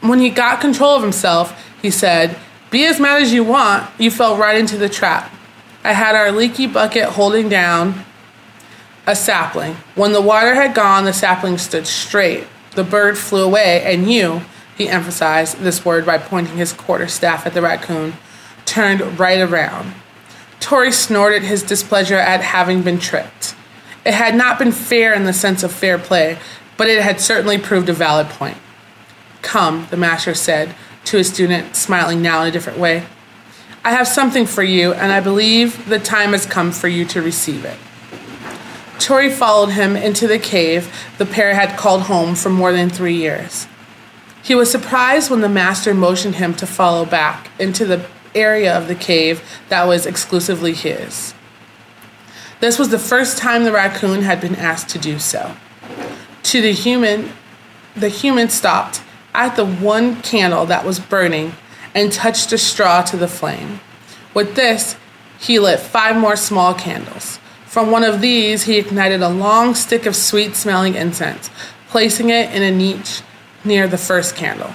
When 0.00 0.20
he 0.20 0.30
got 0.30 0.60
control 0.60 0.94
of 0.94 1.02
himself, 1.02 1.60
he 1.82 1.90
said, 1.90 2.38
Be 2.70 2.86
as 2.86 3.00
mad 3.00 3.22
as 3.22 3.32
you 3.32 3.42
want. 3.42 3.90
You 3.98 4.12
fell 4.12 4.36
right 4.36 4.56
into 4.56 4.76
the 4.76 4.88
trap. 4.88 5.32
I 5.82 5.94
had 5.94 6.14
our 6.14 6.30
leaky 6.30 6.68
bucket 6.68 7.08
holding 7.08 7.48
down 7.48 8.04
a 9.04 9.16
sapling. 9.16 9.74
When 9.96 10.12
the 10.12 10.22
water 10.22 10.54
had 10.54 10.76
gone, 10.76 11.06
the 11.06 11.12
sapling 11.12 11.58
stood 11.58 11.88
straight. 11.88 12.46
The 12.76 12.84
bird 12.84 13.18
flew 13.18 13.42
away, 13.42 13.82
and 13.82 14.08
you, 14.08 14.42
he 14.78 14.88
emphasized 14.88 15.58
this 15.58 15.84
word 15.84 16.06
by 16.06 16.18
pointing 16.18 16.56
his 16.56 16.72
quarterstaff 16.72 17.44
at 17.46 17.52
the 17.52 17.62
raccoon, 17.62 18.12
turned 18.64 19.18
right 19.18 19.40
around. 19.40 19.92
Tori 20.64 20.92
snorted 20.92 21.42
his 21.42 21.62
displeasure 21.62 22.16
at 22.16 22.40
having 22.40 22.80
been 22.80 22.98
tricked. 22.98 23.54
It 24.06 24.14
had 24.14 24.34
not 24.34 24.58
been 24.58 24.72
fair 24.72 25.12
in 25.12 25.24
the 25.24 25.34
sense 25.34 25.62
of 25.62 25.70
fair 25.70 25.98
play, 25.98 26.38
but 26.78 26.88
it 26.88 27.02
had 27.02 27.20
certainly 27.20 27.58
proved 27.58 27.90
a 27.90 27.92
valid 27.92 28.30
point. 28.30 28.56
Come, 29.42 29.86
the 29.90 29.98
master 29.98 30.32
said 30.32 30.74
to 31.04 31.18
his 31.18 31.28
student, 31.28 31.76
smiling 31.76 32.22
now 32.22 32.40
in 32.40 32.48
a 32.48 32.50
different 32.50 32.78
way. 32.78 33.04
I 33.84 33.90
have 33.90 34.08
something 34.08 34.46
for 34.46 34.62
you, 34.62 34.94
and 34.94 35.12
I 35.12 35.20
believe 35.20 35.86
the 35.86 35.98
time 35.98 36.32
has 36.32 36.46
come 36.46 36.72
for 36.72 36.88
you 36.88 37.04
to 37.08 37.20
receive 37.20 37.66
it. 37.66 37.76
Tori 38.98 39.28
followed 39.28 39.68
him 39.68 39.96
into 39.96 40.26
the 40.26 40.38
cave 40.38 40.90
the 41.18 41.26
pair 41.26 41.54
had 41.54 41.76
called 41.76 42.04
home 42.04 42.34
for 42.34 42.48
more 42.48 42.72
than 42.72 42.88
three 42.88 43.16
years. 43.16 43.66
He 44.42 44.54
was 44.54 44.70
surprised 44.70 45.30
when 45.30 45.42
the 45.42 45.48
master 45.50 45.92
motioned 45.92 46.36
him 46.36 46.54
to 46.54 46.66
follow 46.66 47.04
back 47.04 47.50
into 47.58 47.84
the 47.84 48.06
area 48.34 48.76
of 48.76 48.88
the 48.88 48.94
cave 48.94 49.42
that 49.68 49.84
was 49.84 50.06
exclusively 50.06 50.72
his. 50.74 51.34
This 52.60 52.78
was 52.78 52.88
the 52.88 52.98
first 52.98 53.38
time 53.38 53.64
the 53.64 53.72
raccoon 53.72 54.22
had 54.22 54.40
been 54.40 54.56
asked 54.56 54.88
to 54.90 54.98
do 54.98 55.18
so. 55.18 55.56
To 56.44 56.60
the 56.60 56.72
human, 56.72 57.32
the 57.96 58.08
human 58.08 58.48
stopped 58.48 59.02
at 59.34 59.56
the 59.56 59.66
one 59.66 60.22
candle 60.22 60.66
that 60.66 60.84
was 60.84 60.98
burning 60.98 61.52
and 61.94 62.12
touched 62.12 62.52
a 62.52 62.58
straw 62.58 63.02
to 63.02 63.16
the 63.16 63.28
flame. 63.28 63.80
With 64.32 64.54
this, 64.54 64.96
he 65.38 65.58
lit 65.58 65.80
five 65.80 66.16
more 66.16 66.36
small 66.36 66.74
candles. 66.74 67.38
From 67.66 67.90
one 67.90 68.04
of 68.04 68.20
these, 68.20 68.64
he 68.64 68.78
ignited 68.78 69.20
a 69.20 69.28
long 69.28 69.74
stick 69.74 70.06
of 70.06 70.14
sweet 70.14 70.54
smelling 70.54 70.94
incense, 70.94 71.50
placing 71.88 72.30
it 72.30 72.54
in 72.54 72.62
a 72.62 72.70
niche 72.70 73.22
near 73.64 73.88
the 73.88 73.98
first 73.98 74.36
candle. 74.36 74.74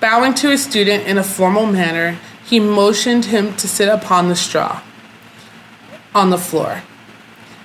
Bowing 0.00 0.34
to 0.34 0.50
his 0.50 0.64
student 0.64 1.06
in 1.06 1.18
a 1.18 1.24
formal 1.24 1.66
manner, 1.66 2.18
he 2.52 2.60
motioned 2.60 3.24
him 3.24 3.56
to 3.56 3.66
sit 3.66 3.88
upon 3.88 4.28
the 4.28 4.36
straw 4.36 4.82
on 6.14 6.28
the 6.28 6.36
floor. 6.36 6.82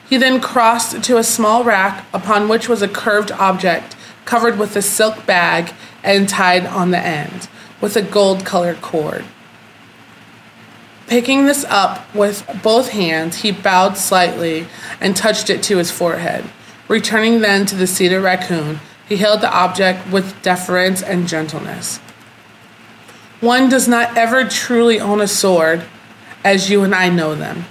He 0.08 0.16
then 0.16 0.40
crossed 0.40 1.04
to 1.04 1.18
a 1.18 1.26
small 1.26 1.66
rack 1.66 2.06
upon 2.14 2.48
which 2.48 2.70
was 2.70 2.82
a 2.82 2.88
curved 2.88 3.30
object 3.34 3.98
covered 4.24 4.58
with 4.58 4.78
a 4.78 4.82
silk 4.82 5.26
bag 5.26 5.74
and 6.06 6.30
tied 6.30 6.66
on 6.66 6.92
the 6.92 6.98
end 7.00 7.50
with 7.82 7.98
a 7.98 8.02
gold 8.02 8.46
colored 8.46 8.82
cord. 8.82 9.26
Picking 11.08 11.48
this 11.48 11.66
up 11.66 12.16
with 12.16 12.50
both 12.64 12.92
hands, 12.92 13.42
he 13.42 13.52
bowed 13.52 13.98
slightly 13.98 14.68
and 15.02 15.18
touched 15.18 15.50
it 15.50 15.62
to 15.64 15.80
his 15.80 15.92
forehead. 15.92 16.46
Returning 16.88 17.42
then 17.42 17.66
to 17.66 17.76
the 17.76 17.88
cedar 17.88 18.22
raccoon, 18.22 18.80
he 19.06 19.18
held 19.18 19.42
the 19.42 19.54
object 19.54 20.10
with 20.10 20.42
deference 20.44 21.04
and 21.04 21.28
gentleness. 21.28 22.00
One 23.40 23.70
does 23.70 23.88
not 23.88 24.18
ever 24.18 24.46
truly 24.46 25.00
own 25.00 25.22
a 25.22 25.28
sword 25.28 25.84
as 26.44 26.70
you 26.70 26.84
and 26.84 26.96
I 26.96 27.10
know 27.10 27.36
them. 27.36 27.66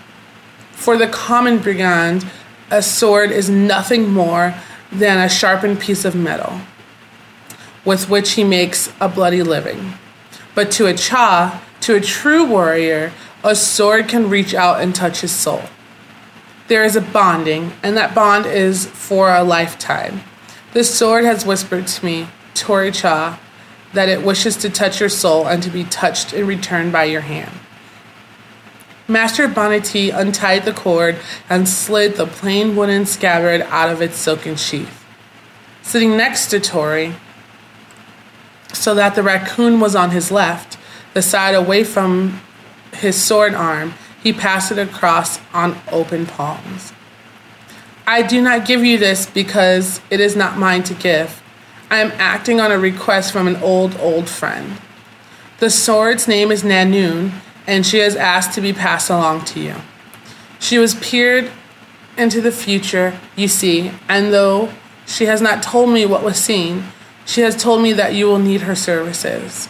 For 0.72 0.96
the 0.96 1.09
common 1.09 1.59
brigand, 1.59 2.26
a 2.70 2.83
sword 2.83 3.31
is 3.31 3.50
nothing 3.50 4.09
more 4.09 4.55
than 4.92 5.18
a 5.18 5.29
sharpened 5.29 5.81
piece 5.81 6.05
of 6.05 6.14
metal 6.14 6.61
with 7.85 8.11
which 8.11 8.33
he 8.33 8.44
makes 8.44 8.92
a 9.00 9.09
bloody 9.09 9.42
living. 9.42 9.94
But 10.55 10.70
to 10.72 10.87
a 10.87 10.94
Cha, 10.94 11.62
to 11.83 11.94
a 11.94 12.00
true 12.00 12.44
warrior, 12.44 13.12
a 13.44 13.55
sword 13.55 14.09
can 14.09 14.29
reach 14.29 14.55
out 14.55 14.81
and 14.81 14.94
touch 14.94 15.20
his 15.20 15.33
soul. 15.33 15.62
There 16.68 16.85
is 16.85 16.96
a 16.96 17.00
bonding, 17.00 17.72
and 17.83 17.96
that 17.96 18.14
bond 18.14 18.44
is 18.44 18.87
for 18.87 19.33
a 19.33 19.44
lifetime. 19.44 20.22
The 20.72 20.83
sword 20.83 21.24
has 21.24 21.46
whispered 21.46 21.87
to 21.87 22.05
me, 22.05 22.29
Tori 22.55 22.90
Cha, 22.90 23.38
that 23.92 24.09
it 24.09 24.22
wishes 24.22 24.57
to 24.59 24.70
touch 24.70 25.01
your 25.01 25.09
soul 25.09 25.46
and 25.46 25.62
to 25.62 25.70
be 25.70 25.85
touched 25.85 26.33
in 26.33 26.46
return 26.46 26.90
by 26.90 27.05
your 27.05 27.22
hand. 27.22 27.53
Master 29.09 29.46
Bonnety 29.46 30.12
untied 30.12 30.64
the 30.64 30.72
cord 30.72 31.16
and 31.49 31.68
slid 31.68 32.16
the 32.16 32.27
plain 32.27 32.75
wooden 32.75 33.07
scabbard 33.07 33.62
out 33.62 33.88
of 33.88 34.03
its 34.03 34.16
silken 34.16 34.57
sheath. 34.57 35.05
Sitting 35.83 36.16
next 36.16 36.49
to 36.49 36.59
Tori, 36.59 37.14
so 38.72 38.94
that 38.94 39.14
the 39.14 39.22
raccoon 39.22 39.79
was 39.79 39.94
on 39.94 40.11
his 40.11 40.33
left, 40.33 40.77
the 41.14 41.22
side 41.22 41.55
away 41.55 41.85
from 41.85 42.40
his 42.92 43.22
sword 43.22 43.55
arm, 43.55 43.94
he 44.22 44.33
passed 44.33 44.72
it 44.72 44.79
across 44.79 45.38
on 45.55 45.79
open 45.92 46.27
palms. 46.27 46.92
I 48.09 48.22
do 48.22 48.40
not 48.40 48.66
give 48.66 48.85
you 48.85 48.99
this 48.99 49.27
because 49.27 50.01
it 50.11 50.20
is 50.20 50.35
not 50.37 50.59
mine 50.59 50.83
to 50.85 50.94
give. 50.94 51.42
I 51.90 51.99
am 51.99 52.12
acting 52.16 52.61
on 52.61 52.72
a 52.72 52.79
request 52.79 53.33
from 53.33 53.46
an 53.46 53.57
old, 53.57 53.96
old 54.01 54.29
friend. 54.29 54.79
The 55.59 55.70
sword's 55.70 56.27
name 56.27 56.51
is 56.51 56.62
Nanoon, 56.62 57.33
and 57.66 57.87
she 57.87 57.99
has 57.99 58.16
asked 58.16 58.55
to 58.55 58.61
be 58.61 58.72
passed 58.72 59.09
along 59.09 59.44
to 59.46 59.61
you. 59.61 59.75
She 60.59 60.79
was 60.79 60.94
peered 60.96 61.51
into 62.16 62.40
the 62.40 62.51
future, 62.51 63.18
you 63.37 63.49
see, 63.49 63.92
and 64.09 64.33
though 64.33 64.72
she 65.07 65.27
has 65.27 65.40
not 65.40 65.62
told 65.62 65.90
me 65.90 66.05
what 66.05 66.25
was 66.25 66.38
seen, 66.38 66.85
she 67.25 67.42
has 67.42 67.61
told 67.61 67.83
me 67.83 67.92
that 67.92 68.14
you 68.14 68.27
will 68.27 68.38
need 68.38 68.62
her 68.62 68.75
services. 68.75 69.68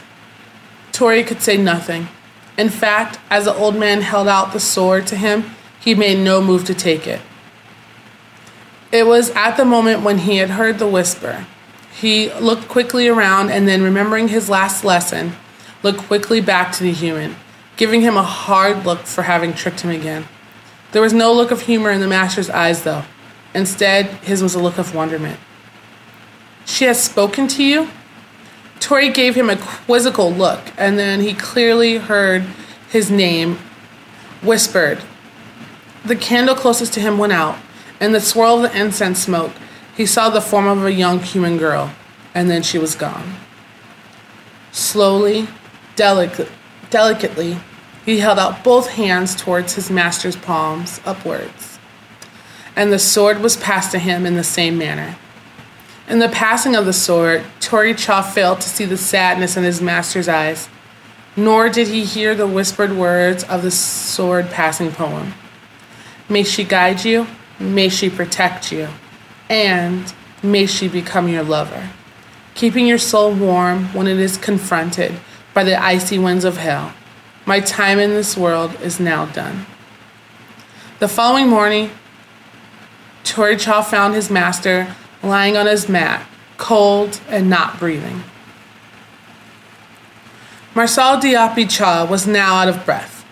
Tori 0.92 1.22
could 1.22 1.42
say 1.42 1.56
nothing. 1.56 2.08
In 2.56 2.70
fact, 2.70 3.18
as 3.28 3.44
the 3.44 3.54
old 3.54 3.76
man 3.76 4.00
held 4.00 4.28
out 4.28 4.52
the 4.52 4.60
sword 4.60 5.06
to 5.08 5.16
him, 5.16 5.44
he 5.78 5.94
made 5.94 6.18
no 6.18 6.40
move 6.40 6.64
to 6.64 6.74
take 6.74 7.06
it. 7.06 7.20
It 8.90 9.06
was 9.06 9.30
at 9.30 9.56
the 9.56 9.64
moment 9.64 10.02
when 10.02 10.18
he 10.18 10.38
had 10.38 10.50
heard 10.50 10.78
the 10.78 10.88
whisper. 10.88 11.46
He 12.00 12.30
looked 12.34 12.68
quickly 12.68 13.08
around 13.08 13.50
and 13.50 13.66
then, 13.66 13.82
remembering 13.82 14.28
his 14.28 14.50
last 14.50 14.84
lesson, 14.84 15.32
looked 15.82 16.00
quickly 16.00 16.40
back 16.40 16.72
to 16.72 16.82
the 16.82 16.92
human, 16.92 17.36
giving 17.76 18.02
him 18.02 18.16
a 18.16 18.22
hard 18.22 18.84
look 18.84 19.00
for 19.06 19.22
having 19.22 19.54
tricked 19.54 19.80
him 19.80 19.90
again. 19.90 20.26
There 20.92 21.00
was 21.00 21.14
no 21.14 21.32
look 21.32 21.50
of 21.50 21.62
humor 21.62 21.90
in 21.90 22.00
the 22.00 22.06
master's 22.06 22.50
eyes, 22.50 22.82
though. 22.82 23.04
Instead, 23.54 24.06
his 24.22 24.42
was 24.42 24.54
a 24.54 24.58
look 24.58 24.76
of 24.76 24.94
wonderment. 24.94 25.40
She 26.66 26.84
has 26.84 27.02
spoken 27.02 27.48
to 27.48 27.64
you? 27.64 27.88
Tori 28.80 29.08
gave 29.08 29.34
him 29.34 29.48
a 29.48 29.56
quizzical 29.56 30.30
look, 30.30 30.60
and 30.76 30.98
then 30.98 31.20
he 31.20 31.32
clearly 31.32 31.96
heard 31.96 32.44
his 32.90 33.10
name 33.10 33.58
whispered. 34.42 35.02
The 36.04 36.16
candle 36.16 36.54
closest 36.54 36.92
to 36.94 37.00
him 37.00 37.16
went 37.16 37.32
out. 37.32 37.58
and 37.98 38.14
the 38.14 38.20
swirl 38.20 38.62
of 38.62 38.70
the 38.70 38.78
incense 38.78 39.20
smoke, 39.20 39.52
he 39.96 40.06
saw 40.06 40.28
the 40.28 40.40
form 40.40 40.66
of 40.66 40.84
a 40.84 40.92
young 40.92 41.20
human 41.20 41.56
girl, 41.56 41.92
and 42.34 42.50
then 42.50 42.62
she 42.62 42.78
was 42.78 42.94
gone. 42.94 43.34
Slowly, 44.70 45.48
delic- 45.96 46.50
delicately, 46.90 47.58
he 48.04 48.18
held 48.18 48.38
out 48.38 48.62
both 48.62 48.90
hands 48.90 49.34
towards 49.34 49.74
his 49.74 49.90
master's 49.90 50.36
palms 50.36 51.00
upwards, 51.06 51.78
and 52.76 52.92
the 52.92 52.98
sword 52.98 53.40
was 53.40 53.56
passed 53.56 53.90
to 53.92 53.98
him 53.98 54.26
in 54.26 54.34
the 54.34 54.44
same 54.44 54.76
manner. 54.76 55.16
In 56.08 56.18
the 56.20 56.28
passing 56.28 56.76
of 56.76 56.84
the 56.84 56.92
sword, 56.92 57.42
Toricha 57.58 58.22
failed 58.32 58.60
to 58.60 58.68
see 58.68 58.84
the 58.84 58.96
sadness 58.96 59.56
in 59.56 59.64
his 59.64 59.80
master's 59.80 60.28
eyes, 60.28 60.68
nor 61.36 61.68
did 61.68 61.88
he 61.88 62.04
hear 62.04 62.34
the 62.34 62.46
whispered 62.46 62.92
words 62.92 63.44
of 63.44 63.62
the 63.62 63.70
sword 63.70 64.50
passing 64.50 64.92
poem. 64.92 65.34
May 66.28 66.44
she 66.44 66.64
guide 66.64 67.04
you, 67.04 67.26
may 67.58 67.88
she 67.88 68.08
protect 68.08 68.70
you, 68.70 68.88
and 69.48 70.12
may 70.42 70.66
she 70.66 70.88
become 70.88 71.28
your 71.28 71.42
lover, 71.42 71.90
keeping 72.54 72.86
your 72.86 72.98
soul 72.98 73.32
warm 73.32 73.92
when 73.94 74.06
it 74.06 74.18
is 74.18 74.36
confronted 74.36 75.18
by 75.54 75.64
the 75.64 75.80
icy 75.82 76.18
winds 76.18 76.44
of 76.44 76.56
hell. 76.56 76.92
My 77.44 77.60
time 77.60 77.98
in 77.98 78.10
this 78.10 78.36
world 78.36 78.78
is 78.80 78.98
now 78.98 79.26
done. 79.26 79.66
The 80.98 81.08
following 81.08 81.48
morning, 81.48 81.90
Tori 83.24 83.56
Cha 83.56 83.82
found 83.82 84.14
his 84.14 84.30
master 84.30 84.94
lying 85.22 85.56
on 85.56 85.66
his 85.66 85.88
mat, 85.88 86.26
cold 86.56 87.20
and 87.28 87.48
not 87.48 87.78
breathing. 87.78 88.22
Marcel 90.74 91.18
Diapi 91.20 91.70
Cha 91.70 92.04
was 92.04 92.26
now 92.26 92.56
out 92.56 92.68
of 92.68 92.84
breath. 92.84 93.24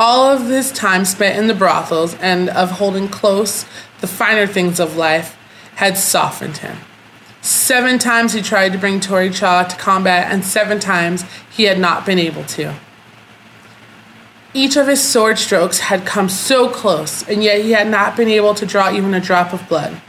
All 0.00 0.28
of 0.28 0.48
his 0.48 0.72
time 0.72 1.04
spent 1.04 1.38
in 1.38 1.46
the 1.46 1.54
brothels 1.54 2.14
and 2.16 2.48
of 2.50 2.72
holding 2.72 3.08
close 3.08 3.66
the 4.00 4.06
finer 4.06 4.46
things 4.46 4.80
of 4.80 4.96
life 4.96 5.37
had 5.78 5.96
softened 5.96 6.56
him. 6.56 6.76
Seven 7.40 8.00
times 8.00 8.32
he 8.32 8.42
tried 8.42 8.72
to 8.72 8.78
bring 8.78 8.98
Tori 8.98 9.30
Cha 9.30 9.62
to 9.62 9.76
combat, 9.76 10.26
and 10.32 10.44
seven 10.44 10.80
times 10.80 11.24
he 11.48 11.64
had 11.64 11.78
not 11.78 12.04
been 12.04 12.18
able 12.18 12.42
to. 12.46 12.74
Each 14.52 14.76
of 14.76 14.88
his 14.88 15.00
sword 15.00 15.38
strokes 15.38 15.78
had 15.78 16.04
come 16.04 16.28
so 16.28 16.68
close, 16.68 17.22
and 17.28 17.44
yet 17.44 17.62
he 17.62 17.70
had 17.70 17.86
not 17.86 18.16
been 18.16 18.26
able 18.26 18.54
to 18.54 18.66
draw 18.66 18.92
even 18.92 19.14
a 19.14 19.20
drop 19.20 19.52
of 19.52 19.68
blood. 19.68 20.00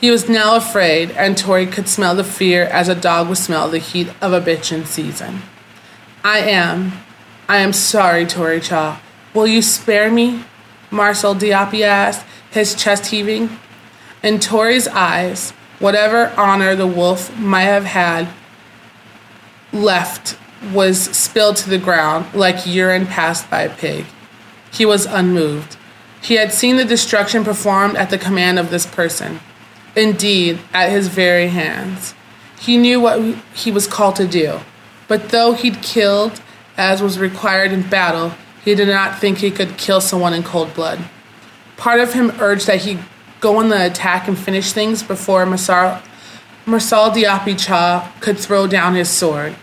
He 0.00 0.10
was 0.10 0.28
now 0.28 0.56
afraid, 0.56 1.12
and 1.12 1.38
Tori 1.38 1.66
could 1.66 1.88
smell 1.88 2.16
the 2.16 2.24
fear 2.24 2.64
as 2.64 2.88
a 2.88 2.96
dog 2.96 3.28
would 3.28 3.38
smell 3.38 3.70
the 3.70 3.78
heat 3.78 4.08
of 4.20 4.32
a 4.32 4.40
bitch 4.40 4.72
in 4.72 4.84
season. 4.84 5.42
I 6.24 6.38
am, 6.38 6.92
I 7.48 7.58
am 7.58 7.72
sorry, 7.72 8.26
Tori 8.26 8.60
Cha. 8.60 9.00
Will 9.32 9.46
you 9.46 9.62
spare 9.62 10.10
me? 10.10 10.42
Marcel 10.90 11.36
Diapi 11.36 11.82
asked, 11.82 12.26
his 12.50 12.74
chest 12.74 13.06
heaving. 13.06 13.60
In 14.24 14.40
Tori's 14.40 14.88
eyes, 14.88 15.50
whatever 15.80 16.32
honor 16.38 16.74
the 16.74 16.86
wolf 16.86 17.36
might 17.36 17.64
have 17.64 17.84
had 17.84 18.26
left 19.70 20.38
was 20.72 20.98
spilled 20.98 21.56
to 21.56 21.68
the 21.68 21.76
ground 21.76 22.32
like 22.34 22.66
urine 22.66 23.06
passed 23.06 23.50
by 23.50 23.60
a 23.60 23.76
pig. 23.76 24.06
He 24.72 24.86
was 24.86 25.04
unmoved. 25.04 25.76
He 26.22 26.36
had 26.36 26.54
seen 26.54 26.76
the 26.76 26.86
destruction 26.86 27.44
performed 27.44 27.96
at 27.96 28.08
the 28.08 28.16
command 28.16 28.58
of 28.58 28.70
this 28.70 28.86
person, 28.86 29.40
indeed, 29.94 30.58
at 30.72 30.90
his 30.90 31.08
very 31.08 31.48
hands. 31.48 32.14
He 32.58 32.78
knew 32.78 33.00
what 33.00 33.20
he 33.54 33.70
was 33.70 33.86
called 33.86 34.16
to 34.16 34.26
do, 34.26 34.60
but 35.06 35.28
though 35.28 35.52
he'd 35.52 35.82
killed 35.82 36.40
as 36.78 37.02
was 37.02 37.18
required 37.18 37.72
in 37.72 37.90
battle, 37.90 38.32
he 38.64 38.74
did 38.74 38.88
not 38.88 39.18
think 39.18 39.36
he 39.36 39.50
could 39.50 39.76
kill 39.76 40.00
someone 40.00 40.32
in 40.32 40.42
cold 40.42 40.72
blood. 40.72 41.04
Part 41.76 42.00
of 42.00 42.14
him 42.14 42.32
urged 42.40 42.66
that 42.68 42.80
he 42.80 43.00
go 43.44 43.58
on 43.58 43.68
the 43.68 43.86
attack 43.86 44.26
and 44.26 44.36
finish 44.36 44.72
things 44.72 45.02
before 45.02 45.46
Marcel, 45.46 46.02
Marcel 46.66 47.10
Diapi 47.10 47.58
Cha 47.58 48.12
could 48.20 48.38
throw 48.38 48.66
down 48.66 48.94
his 48.94 49.08
sword 49.08 49.54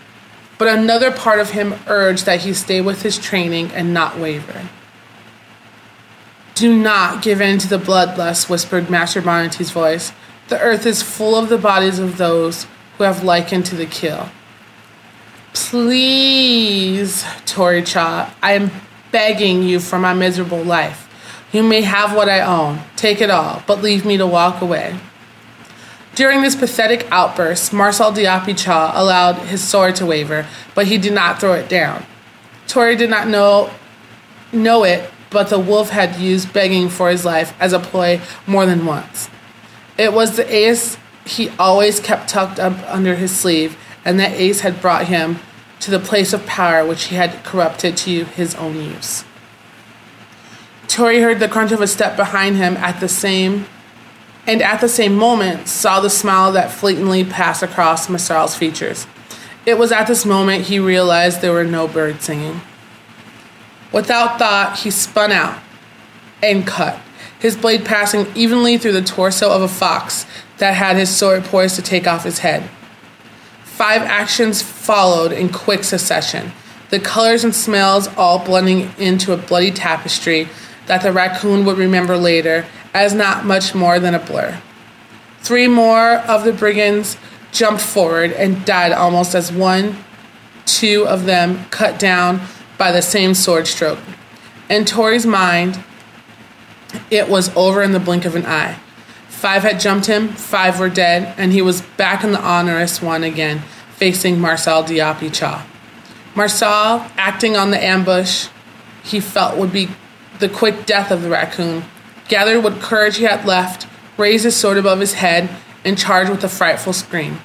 but 0.61 0.67
another 0.67 1.09
part 1.09 1.39
of 1.39 1.49
him 1.49 1.73
urged 1.87 2.27
that 2.27 2.41
he 2.41 2.53
stay 2.53 2.81
with 2.81 3.01
his 3.01 3.17
training 3.17 3.71
and 3.71 3.95
not 3.95 4.19
waver. 4.19 4.69
Do 6.53 6.77
not 6.77 7.23
give 7.23 7.41
in 7.41 7.57
to 7.57 7.67
the 7.67 7.79
bloodlust, 7.79 8.47
whispered 8.47 8.87
Master 8.87 9.23
Bonnety's 9.23 9.71
voice. 9.71 10.11
The 10.49 10.59
earth 10.59 10.85
is 10.85 11.01
full 11.01 11.35
of 11.35 11.49
the 11.49 11.57
bodies 11.57 11.97
of 11.97 12.19
those 12.19 12.67
who 12.99 13.05
have 13.05 13.23
likened 13.23 13.65
to 13.65 13.75
the 13.75 13.87
kill. 13.87 14.29
Please, 15.53 17.25
Tori 17.47 17.81
Cha, 17.81 18.31
I 18.43 18.51
am 18.51 18.69
begging 19.11 19.63
you 19.63 19.79
for 19.79 19.97
my 19.97 20.13
miserable 20.13 20.63
life. 20.63 21.10
You 21.51 21.63
may 21.63 21.81
have 21.81 22.15
what 22.15 22.29
I 22.29 22.41
own, 22.41 22.81
take 22.95 23.19
it 23.19 23.29
all, 23.29 23.63
but 23.67 23.81
leave 23.81 24.05
me 24.05 24.17
to 24.17 24.25
walk 24.25 24.61
away. 24.61 24.95
During 26.15 26.41
this 26.41 26.55
pathetic 26.55 27.07
outburst, 27.11 27.73
Marcel 27.73 28.11
Diapi 28.11 28.57
Cha 28.57 28.93
allowed 28.95 29.35
his 29.47 29.63
sword 29.63 29.95
to 29.97 30.05
waver, 30.05 30.45
but 30.75 30.87
he 30.87 30.97
did 30.97 31.13
not 31.13 31.39
throw 31.39 31.53
it 31.53 31.69
down. 31.69 32.05
Tori 32.67 32.95
did 32.95 33.09
not 33.09 33.27
know 33.27 33.69
know 34.53 34.83
it, 34.83 35.09
but 35.29 35.49
the 35.49 35.59
wolf 35.59 35.89
had 35.89 36.17
used 36.17 36.51
begging 36.51 36.89
for 36.89 37.09
his 37.09 37.23
life 37.23 37.53
as 37.59 37.71
a 37.71 37.79
ploy 37.79 38.19
more 38.45 38.65
than 38.65 38.85
once. 38.85 39.29
It 39.97 40.13
was 40.13 40.35
the 40.35 40.53
ace 40.53 40.97
he 41.25 41.49
always 41.57 41.99
kept 41.99 42.29
tucked 42.29 42.59
up 42.59 42.77
under 42.87 43.15
his 43.15 43.37
sleeve, 43.37 43.77
and 44.03 44.19
that 44.19 44.31
ace 44.31 44.61
had 44.61 44.81
brought 44.81 45.05
him 45.05 45.39
to 45.79 45.91
the 45.91 45.99
place 45.99 46.33
of 46.33 46.45
power 46.45 46.85
which 46.85 47.05
he 47.05 47.15
had 47.15 47.43
corrupted 47.43 47.95
to 47.97 48.25
his 48.25 48.55
own 48.55 48.75
use. 48.75 49.23
Tori 50.91 51.21
heard 51.21 51.39
the 51.39 51.47
crunch 51.47 51.71
of 51.71 51.79
a 51.79 51.87
step 51.87 52.17
behind 52.17 52.57
him 52.57 52.75
at 52.75 52.99
the 52.99 53.07
same 53.07 53.65
and 54.45 54.61
at 54.61 54.81
the 54.81 54.89
same 54.89 55.15
moment 55.15 55.69
saw 55.69 56.01
the 56.01 56.09
smile 56.09 56.51
that 56.51 56.69
fleetingly 56.69 57.23
passed 57.23 57.63
across 57.63 58.09
Marcel's 58.09 58.55
features. 58.55 59.07
It 59.65 59.77
was 59.77 59.93
at 59.93 60.07
this 60.07 60.25
moment 60.25 60.65
he 60.65 60.79
realized 60.79 61.39
there 61.39 61.53
were 61.53 61.63
no 61.63 61.87
birds 61.87 62.25
singing. 62.25 62.59
Without 63.93 64.37
thought, 64.37 64.79
he 64.79 64.91
spun 64.91 65.31
out 65.31 65.61
and 66.43 66.67
cut, 66.67 66.99
his 67.39 67.55
blade 67.55 67.85
passing 67.85 68.27
evenly 68.35 68.77
through 68.77 68.93
the 68.93 69.01
torso 69.01 69.49
of 69.49 69.61
a 69.61 69.69
fox 69.69 70.25
that 70.57 70.73
had 70.73 70.97
his 70.97 71.15
sword 71.15 71.45
poised 71.45 71.77
to 71.77 71.81
take 71.81 72.05
off 72.05 72.25
his 72.25 72.39
head. 72.39 72.69
Five 73.63 74.01
actions 74.01 74.61
followed 74.61 75.31
in 75.31 75.53
quick 75.53 75.85
succession, 75.85 76.51
the 76.89 76.99
colors 76.99 77.45
and 77.45 77.55
smells 77.55 78.09
all 78.17 78.43
blending 78.43 78.91
into 78.97 79.31
a 79.31 79.37
bloody 79.37 79.71
tapestry 79.71 80.49
that 80.91 81.03
the 81.03 81.13
raccoon 81.13 81.63
would 81.63 81.77
remember 81.77 82.17
later 82.17 82.65
as 82.93 83.13
not 83.13 83.45
much 83.45 83.73
more 83.73 83.97
than 83.97 84.13
a 84.13 84.19
blur. 84.19 84.61
Three 85.39 85.69
more 85.69 86.15
of 86.15 86.43
the 86.43 86.51
brigands 86.51 87.15
jumped 87.53 87.81
forward 87.81 88.33
and 88.33 88.65
died 88.65 88.91
almost 88.91 89.33
as 89.33 89.53
one, 89.53 89.95
two 90.65 91.07
of 91.07 91.23
them 91.23 91.63
cut 91.69 91.97
down 91.97 92.41
by 92.77 92.91
the 92.91 93.01
same 93.01 93.33
sword 93.33 93.67
stroke. 93.67 93.99
In 94.69 94.83
Tori's 94.83 95.25
mind, 95.25 95.81
it 97.09 97.29
was 97.29 97.55
over 97.55 97.81
in 97.81 97.93
the 97.93 97.99
blink 98.01 98.25
of 98.25 98.35
an 98.35 98.45
eye. 98.45 98.77
Five 99.29 99.61
had 99.61 99.79
jumped 99.79 100.07
him, 100.07 100.27
five 100.27 100.77
were 100.77 100.89
dead, 100.89 101.33
and 101.37 101.53
he 101.53 101.61
was 101.61 101.83
back 101.95 102.25
in 102.25 102.33
the 102.33 102.45
onerous 102.45 103.01
one 103.01 103.23
again, 103.23 103.59
facing 103.95 104.41
Marcel 104.41 104.83
Diapi 104.83 105.33
Cha. 105.33 105.65
Marcel, 106.35 107.09
acting 107.15 107.55
on 107.55 107.71
the 107.71 107.81
ambush 107.81 108.49
he 109.03 109.19
felt 109.19 109.57
would 109.57 109.71
be 109.71 109.87
the 110.41 110.49
quick 110.49 110.85
death 110.85 111.11
of 111.11 111.21
the 111.21 111.29
raccoon, 111.29 111.85
gathered 112.27 112.63
what 112.63 112.81
courage 112.81 113.17
he 113.17 113.23
had 113.23 113.45
left, 113.45 113.87
raised 114.17 114.43
his 114.43 114.55
sword 114.55 114.77
above 114.77 114.99
his 114.99 115.13
head, 115.13 115.49
and 115.85 115.97
charged 115.97 116.29
with 116.29 116.43
a 116.43 116.49
frightful 116.49 116.93
scream. 116.93 117.39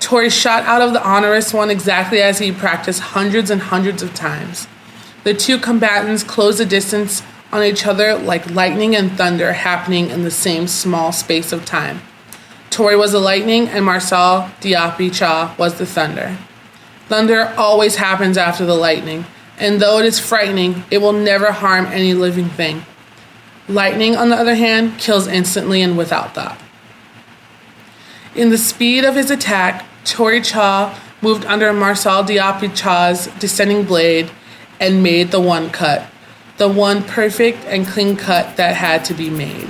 Tori 0.00 0.28
shot 0.28 0.64
out 0.64 0.82
of 0.82 0.92
the 0.92 1.08
onerous 1.08 1.54
one 1.54 1.70
exactly 1.70 2.20
as 2.20 2.38
he 2.38 2.52
practiced 2.52 3.00
hundreds 3.00 3.50
and 3.50 3.62
hundreds 3.62 4.02
of 4.02 4.14
times. 4.14 4.66
The 5.24 5.32
two 5.32 5.58
combatants 5.58 6.24
closed 6.24 6.58
the 6.58 6.66
distance 6.66 7.22
on 7.52 7.62
each 7.62 7.86
other 7.86 8.16
like 8.16 8.50
lightning 8.50 8.96
and 8.96 9.12
thunder 9.12 9.52
happening 9.52 10.10
in 10.10 10.24
the 10.24 10.30
same 10.30 10.66
small 10.66 11.12
space 11.12 11.52
of 11.52 11.64
time. 11.64 12.00
Tori 12.70 12.96
was 12.96 13.12
the 13.12 13.20
lightning 13.20 13.68
and 13.68 13.84
Marcel 13.84 14.50
Diapi 14.60 15.14
Cha 15.14 15.54
was 15.58 15.74
the 15.78 15.86
thunder. 15.86 16.36
Thunder 17.08 17.54
always 17.56 17.96
happens 17.96 18.38
after 18.38 18.64
the 18.64 18.74
lightning, 18.74 19.26
and 19.58 19.80
though 19.80 19.98
it 19.98 20.04
is 20.04 20.18
frightening, 20.18 20.84
it 20.90 20.98
will 20.98 21.12
never 21.12 21.52
harm 21.52 21.86
any 21.86 22.14
living 22.14 22.48
thing. 22.48 22.84
Lightning, 23.68 24.16
on 24.16 24.28
the 24.28 24.36
other 24.36 24.54
hand, 24.54 24.98
kills 24.98 25.26
instantly 25.26 25.82
and 25.82 25.96
without 25.96 26.34
thought. 26.34 26.60
In 28.34 28.50
the 28.50 28.58
speed 28.58 29.04
of 29.04 29.14
his 29.14 29.30
attack, 29.30 29.84
Tori 30.04 30.40
Cha 30.40 30.98
moved 31.20 31.44
under 31.44 31.72
Marcel 31.72 32.24
Diapi 32.24 32.74
Cha's 32.74 33.28
descending 33.38 33.84
blade 33.84 34.30
and 34.80 35.02
made 35.02 35.30
the 35.30 35.40
one 35.40 35.70
cut, 35.70 36.06
the 36.56 36.68
one 36.68 37.04
perfect 37.04 37.58
and 37.66 37.86
clean 37.86 38.16
cut 38.16 38.56
that 38.56 38.74
had 38.74 39.04
to 39.04 39.14
be 39.14 39.30
made. 39.30 39.68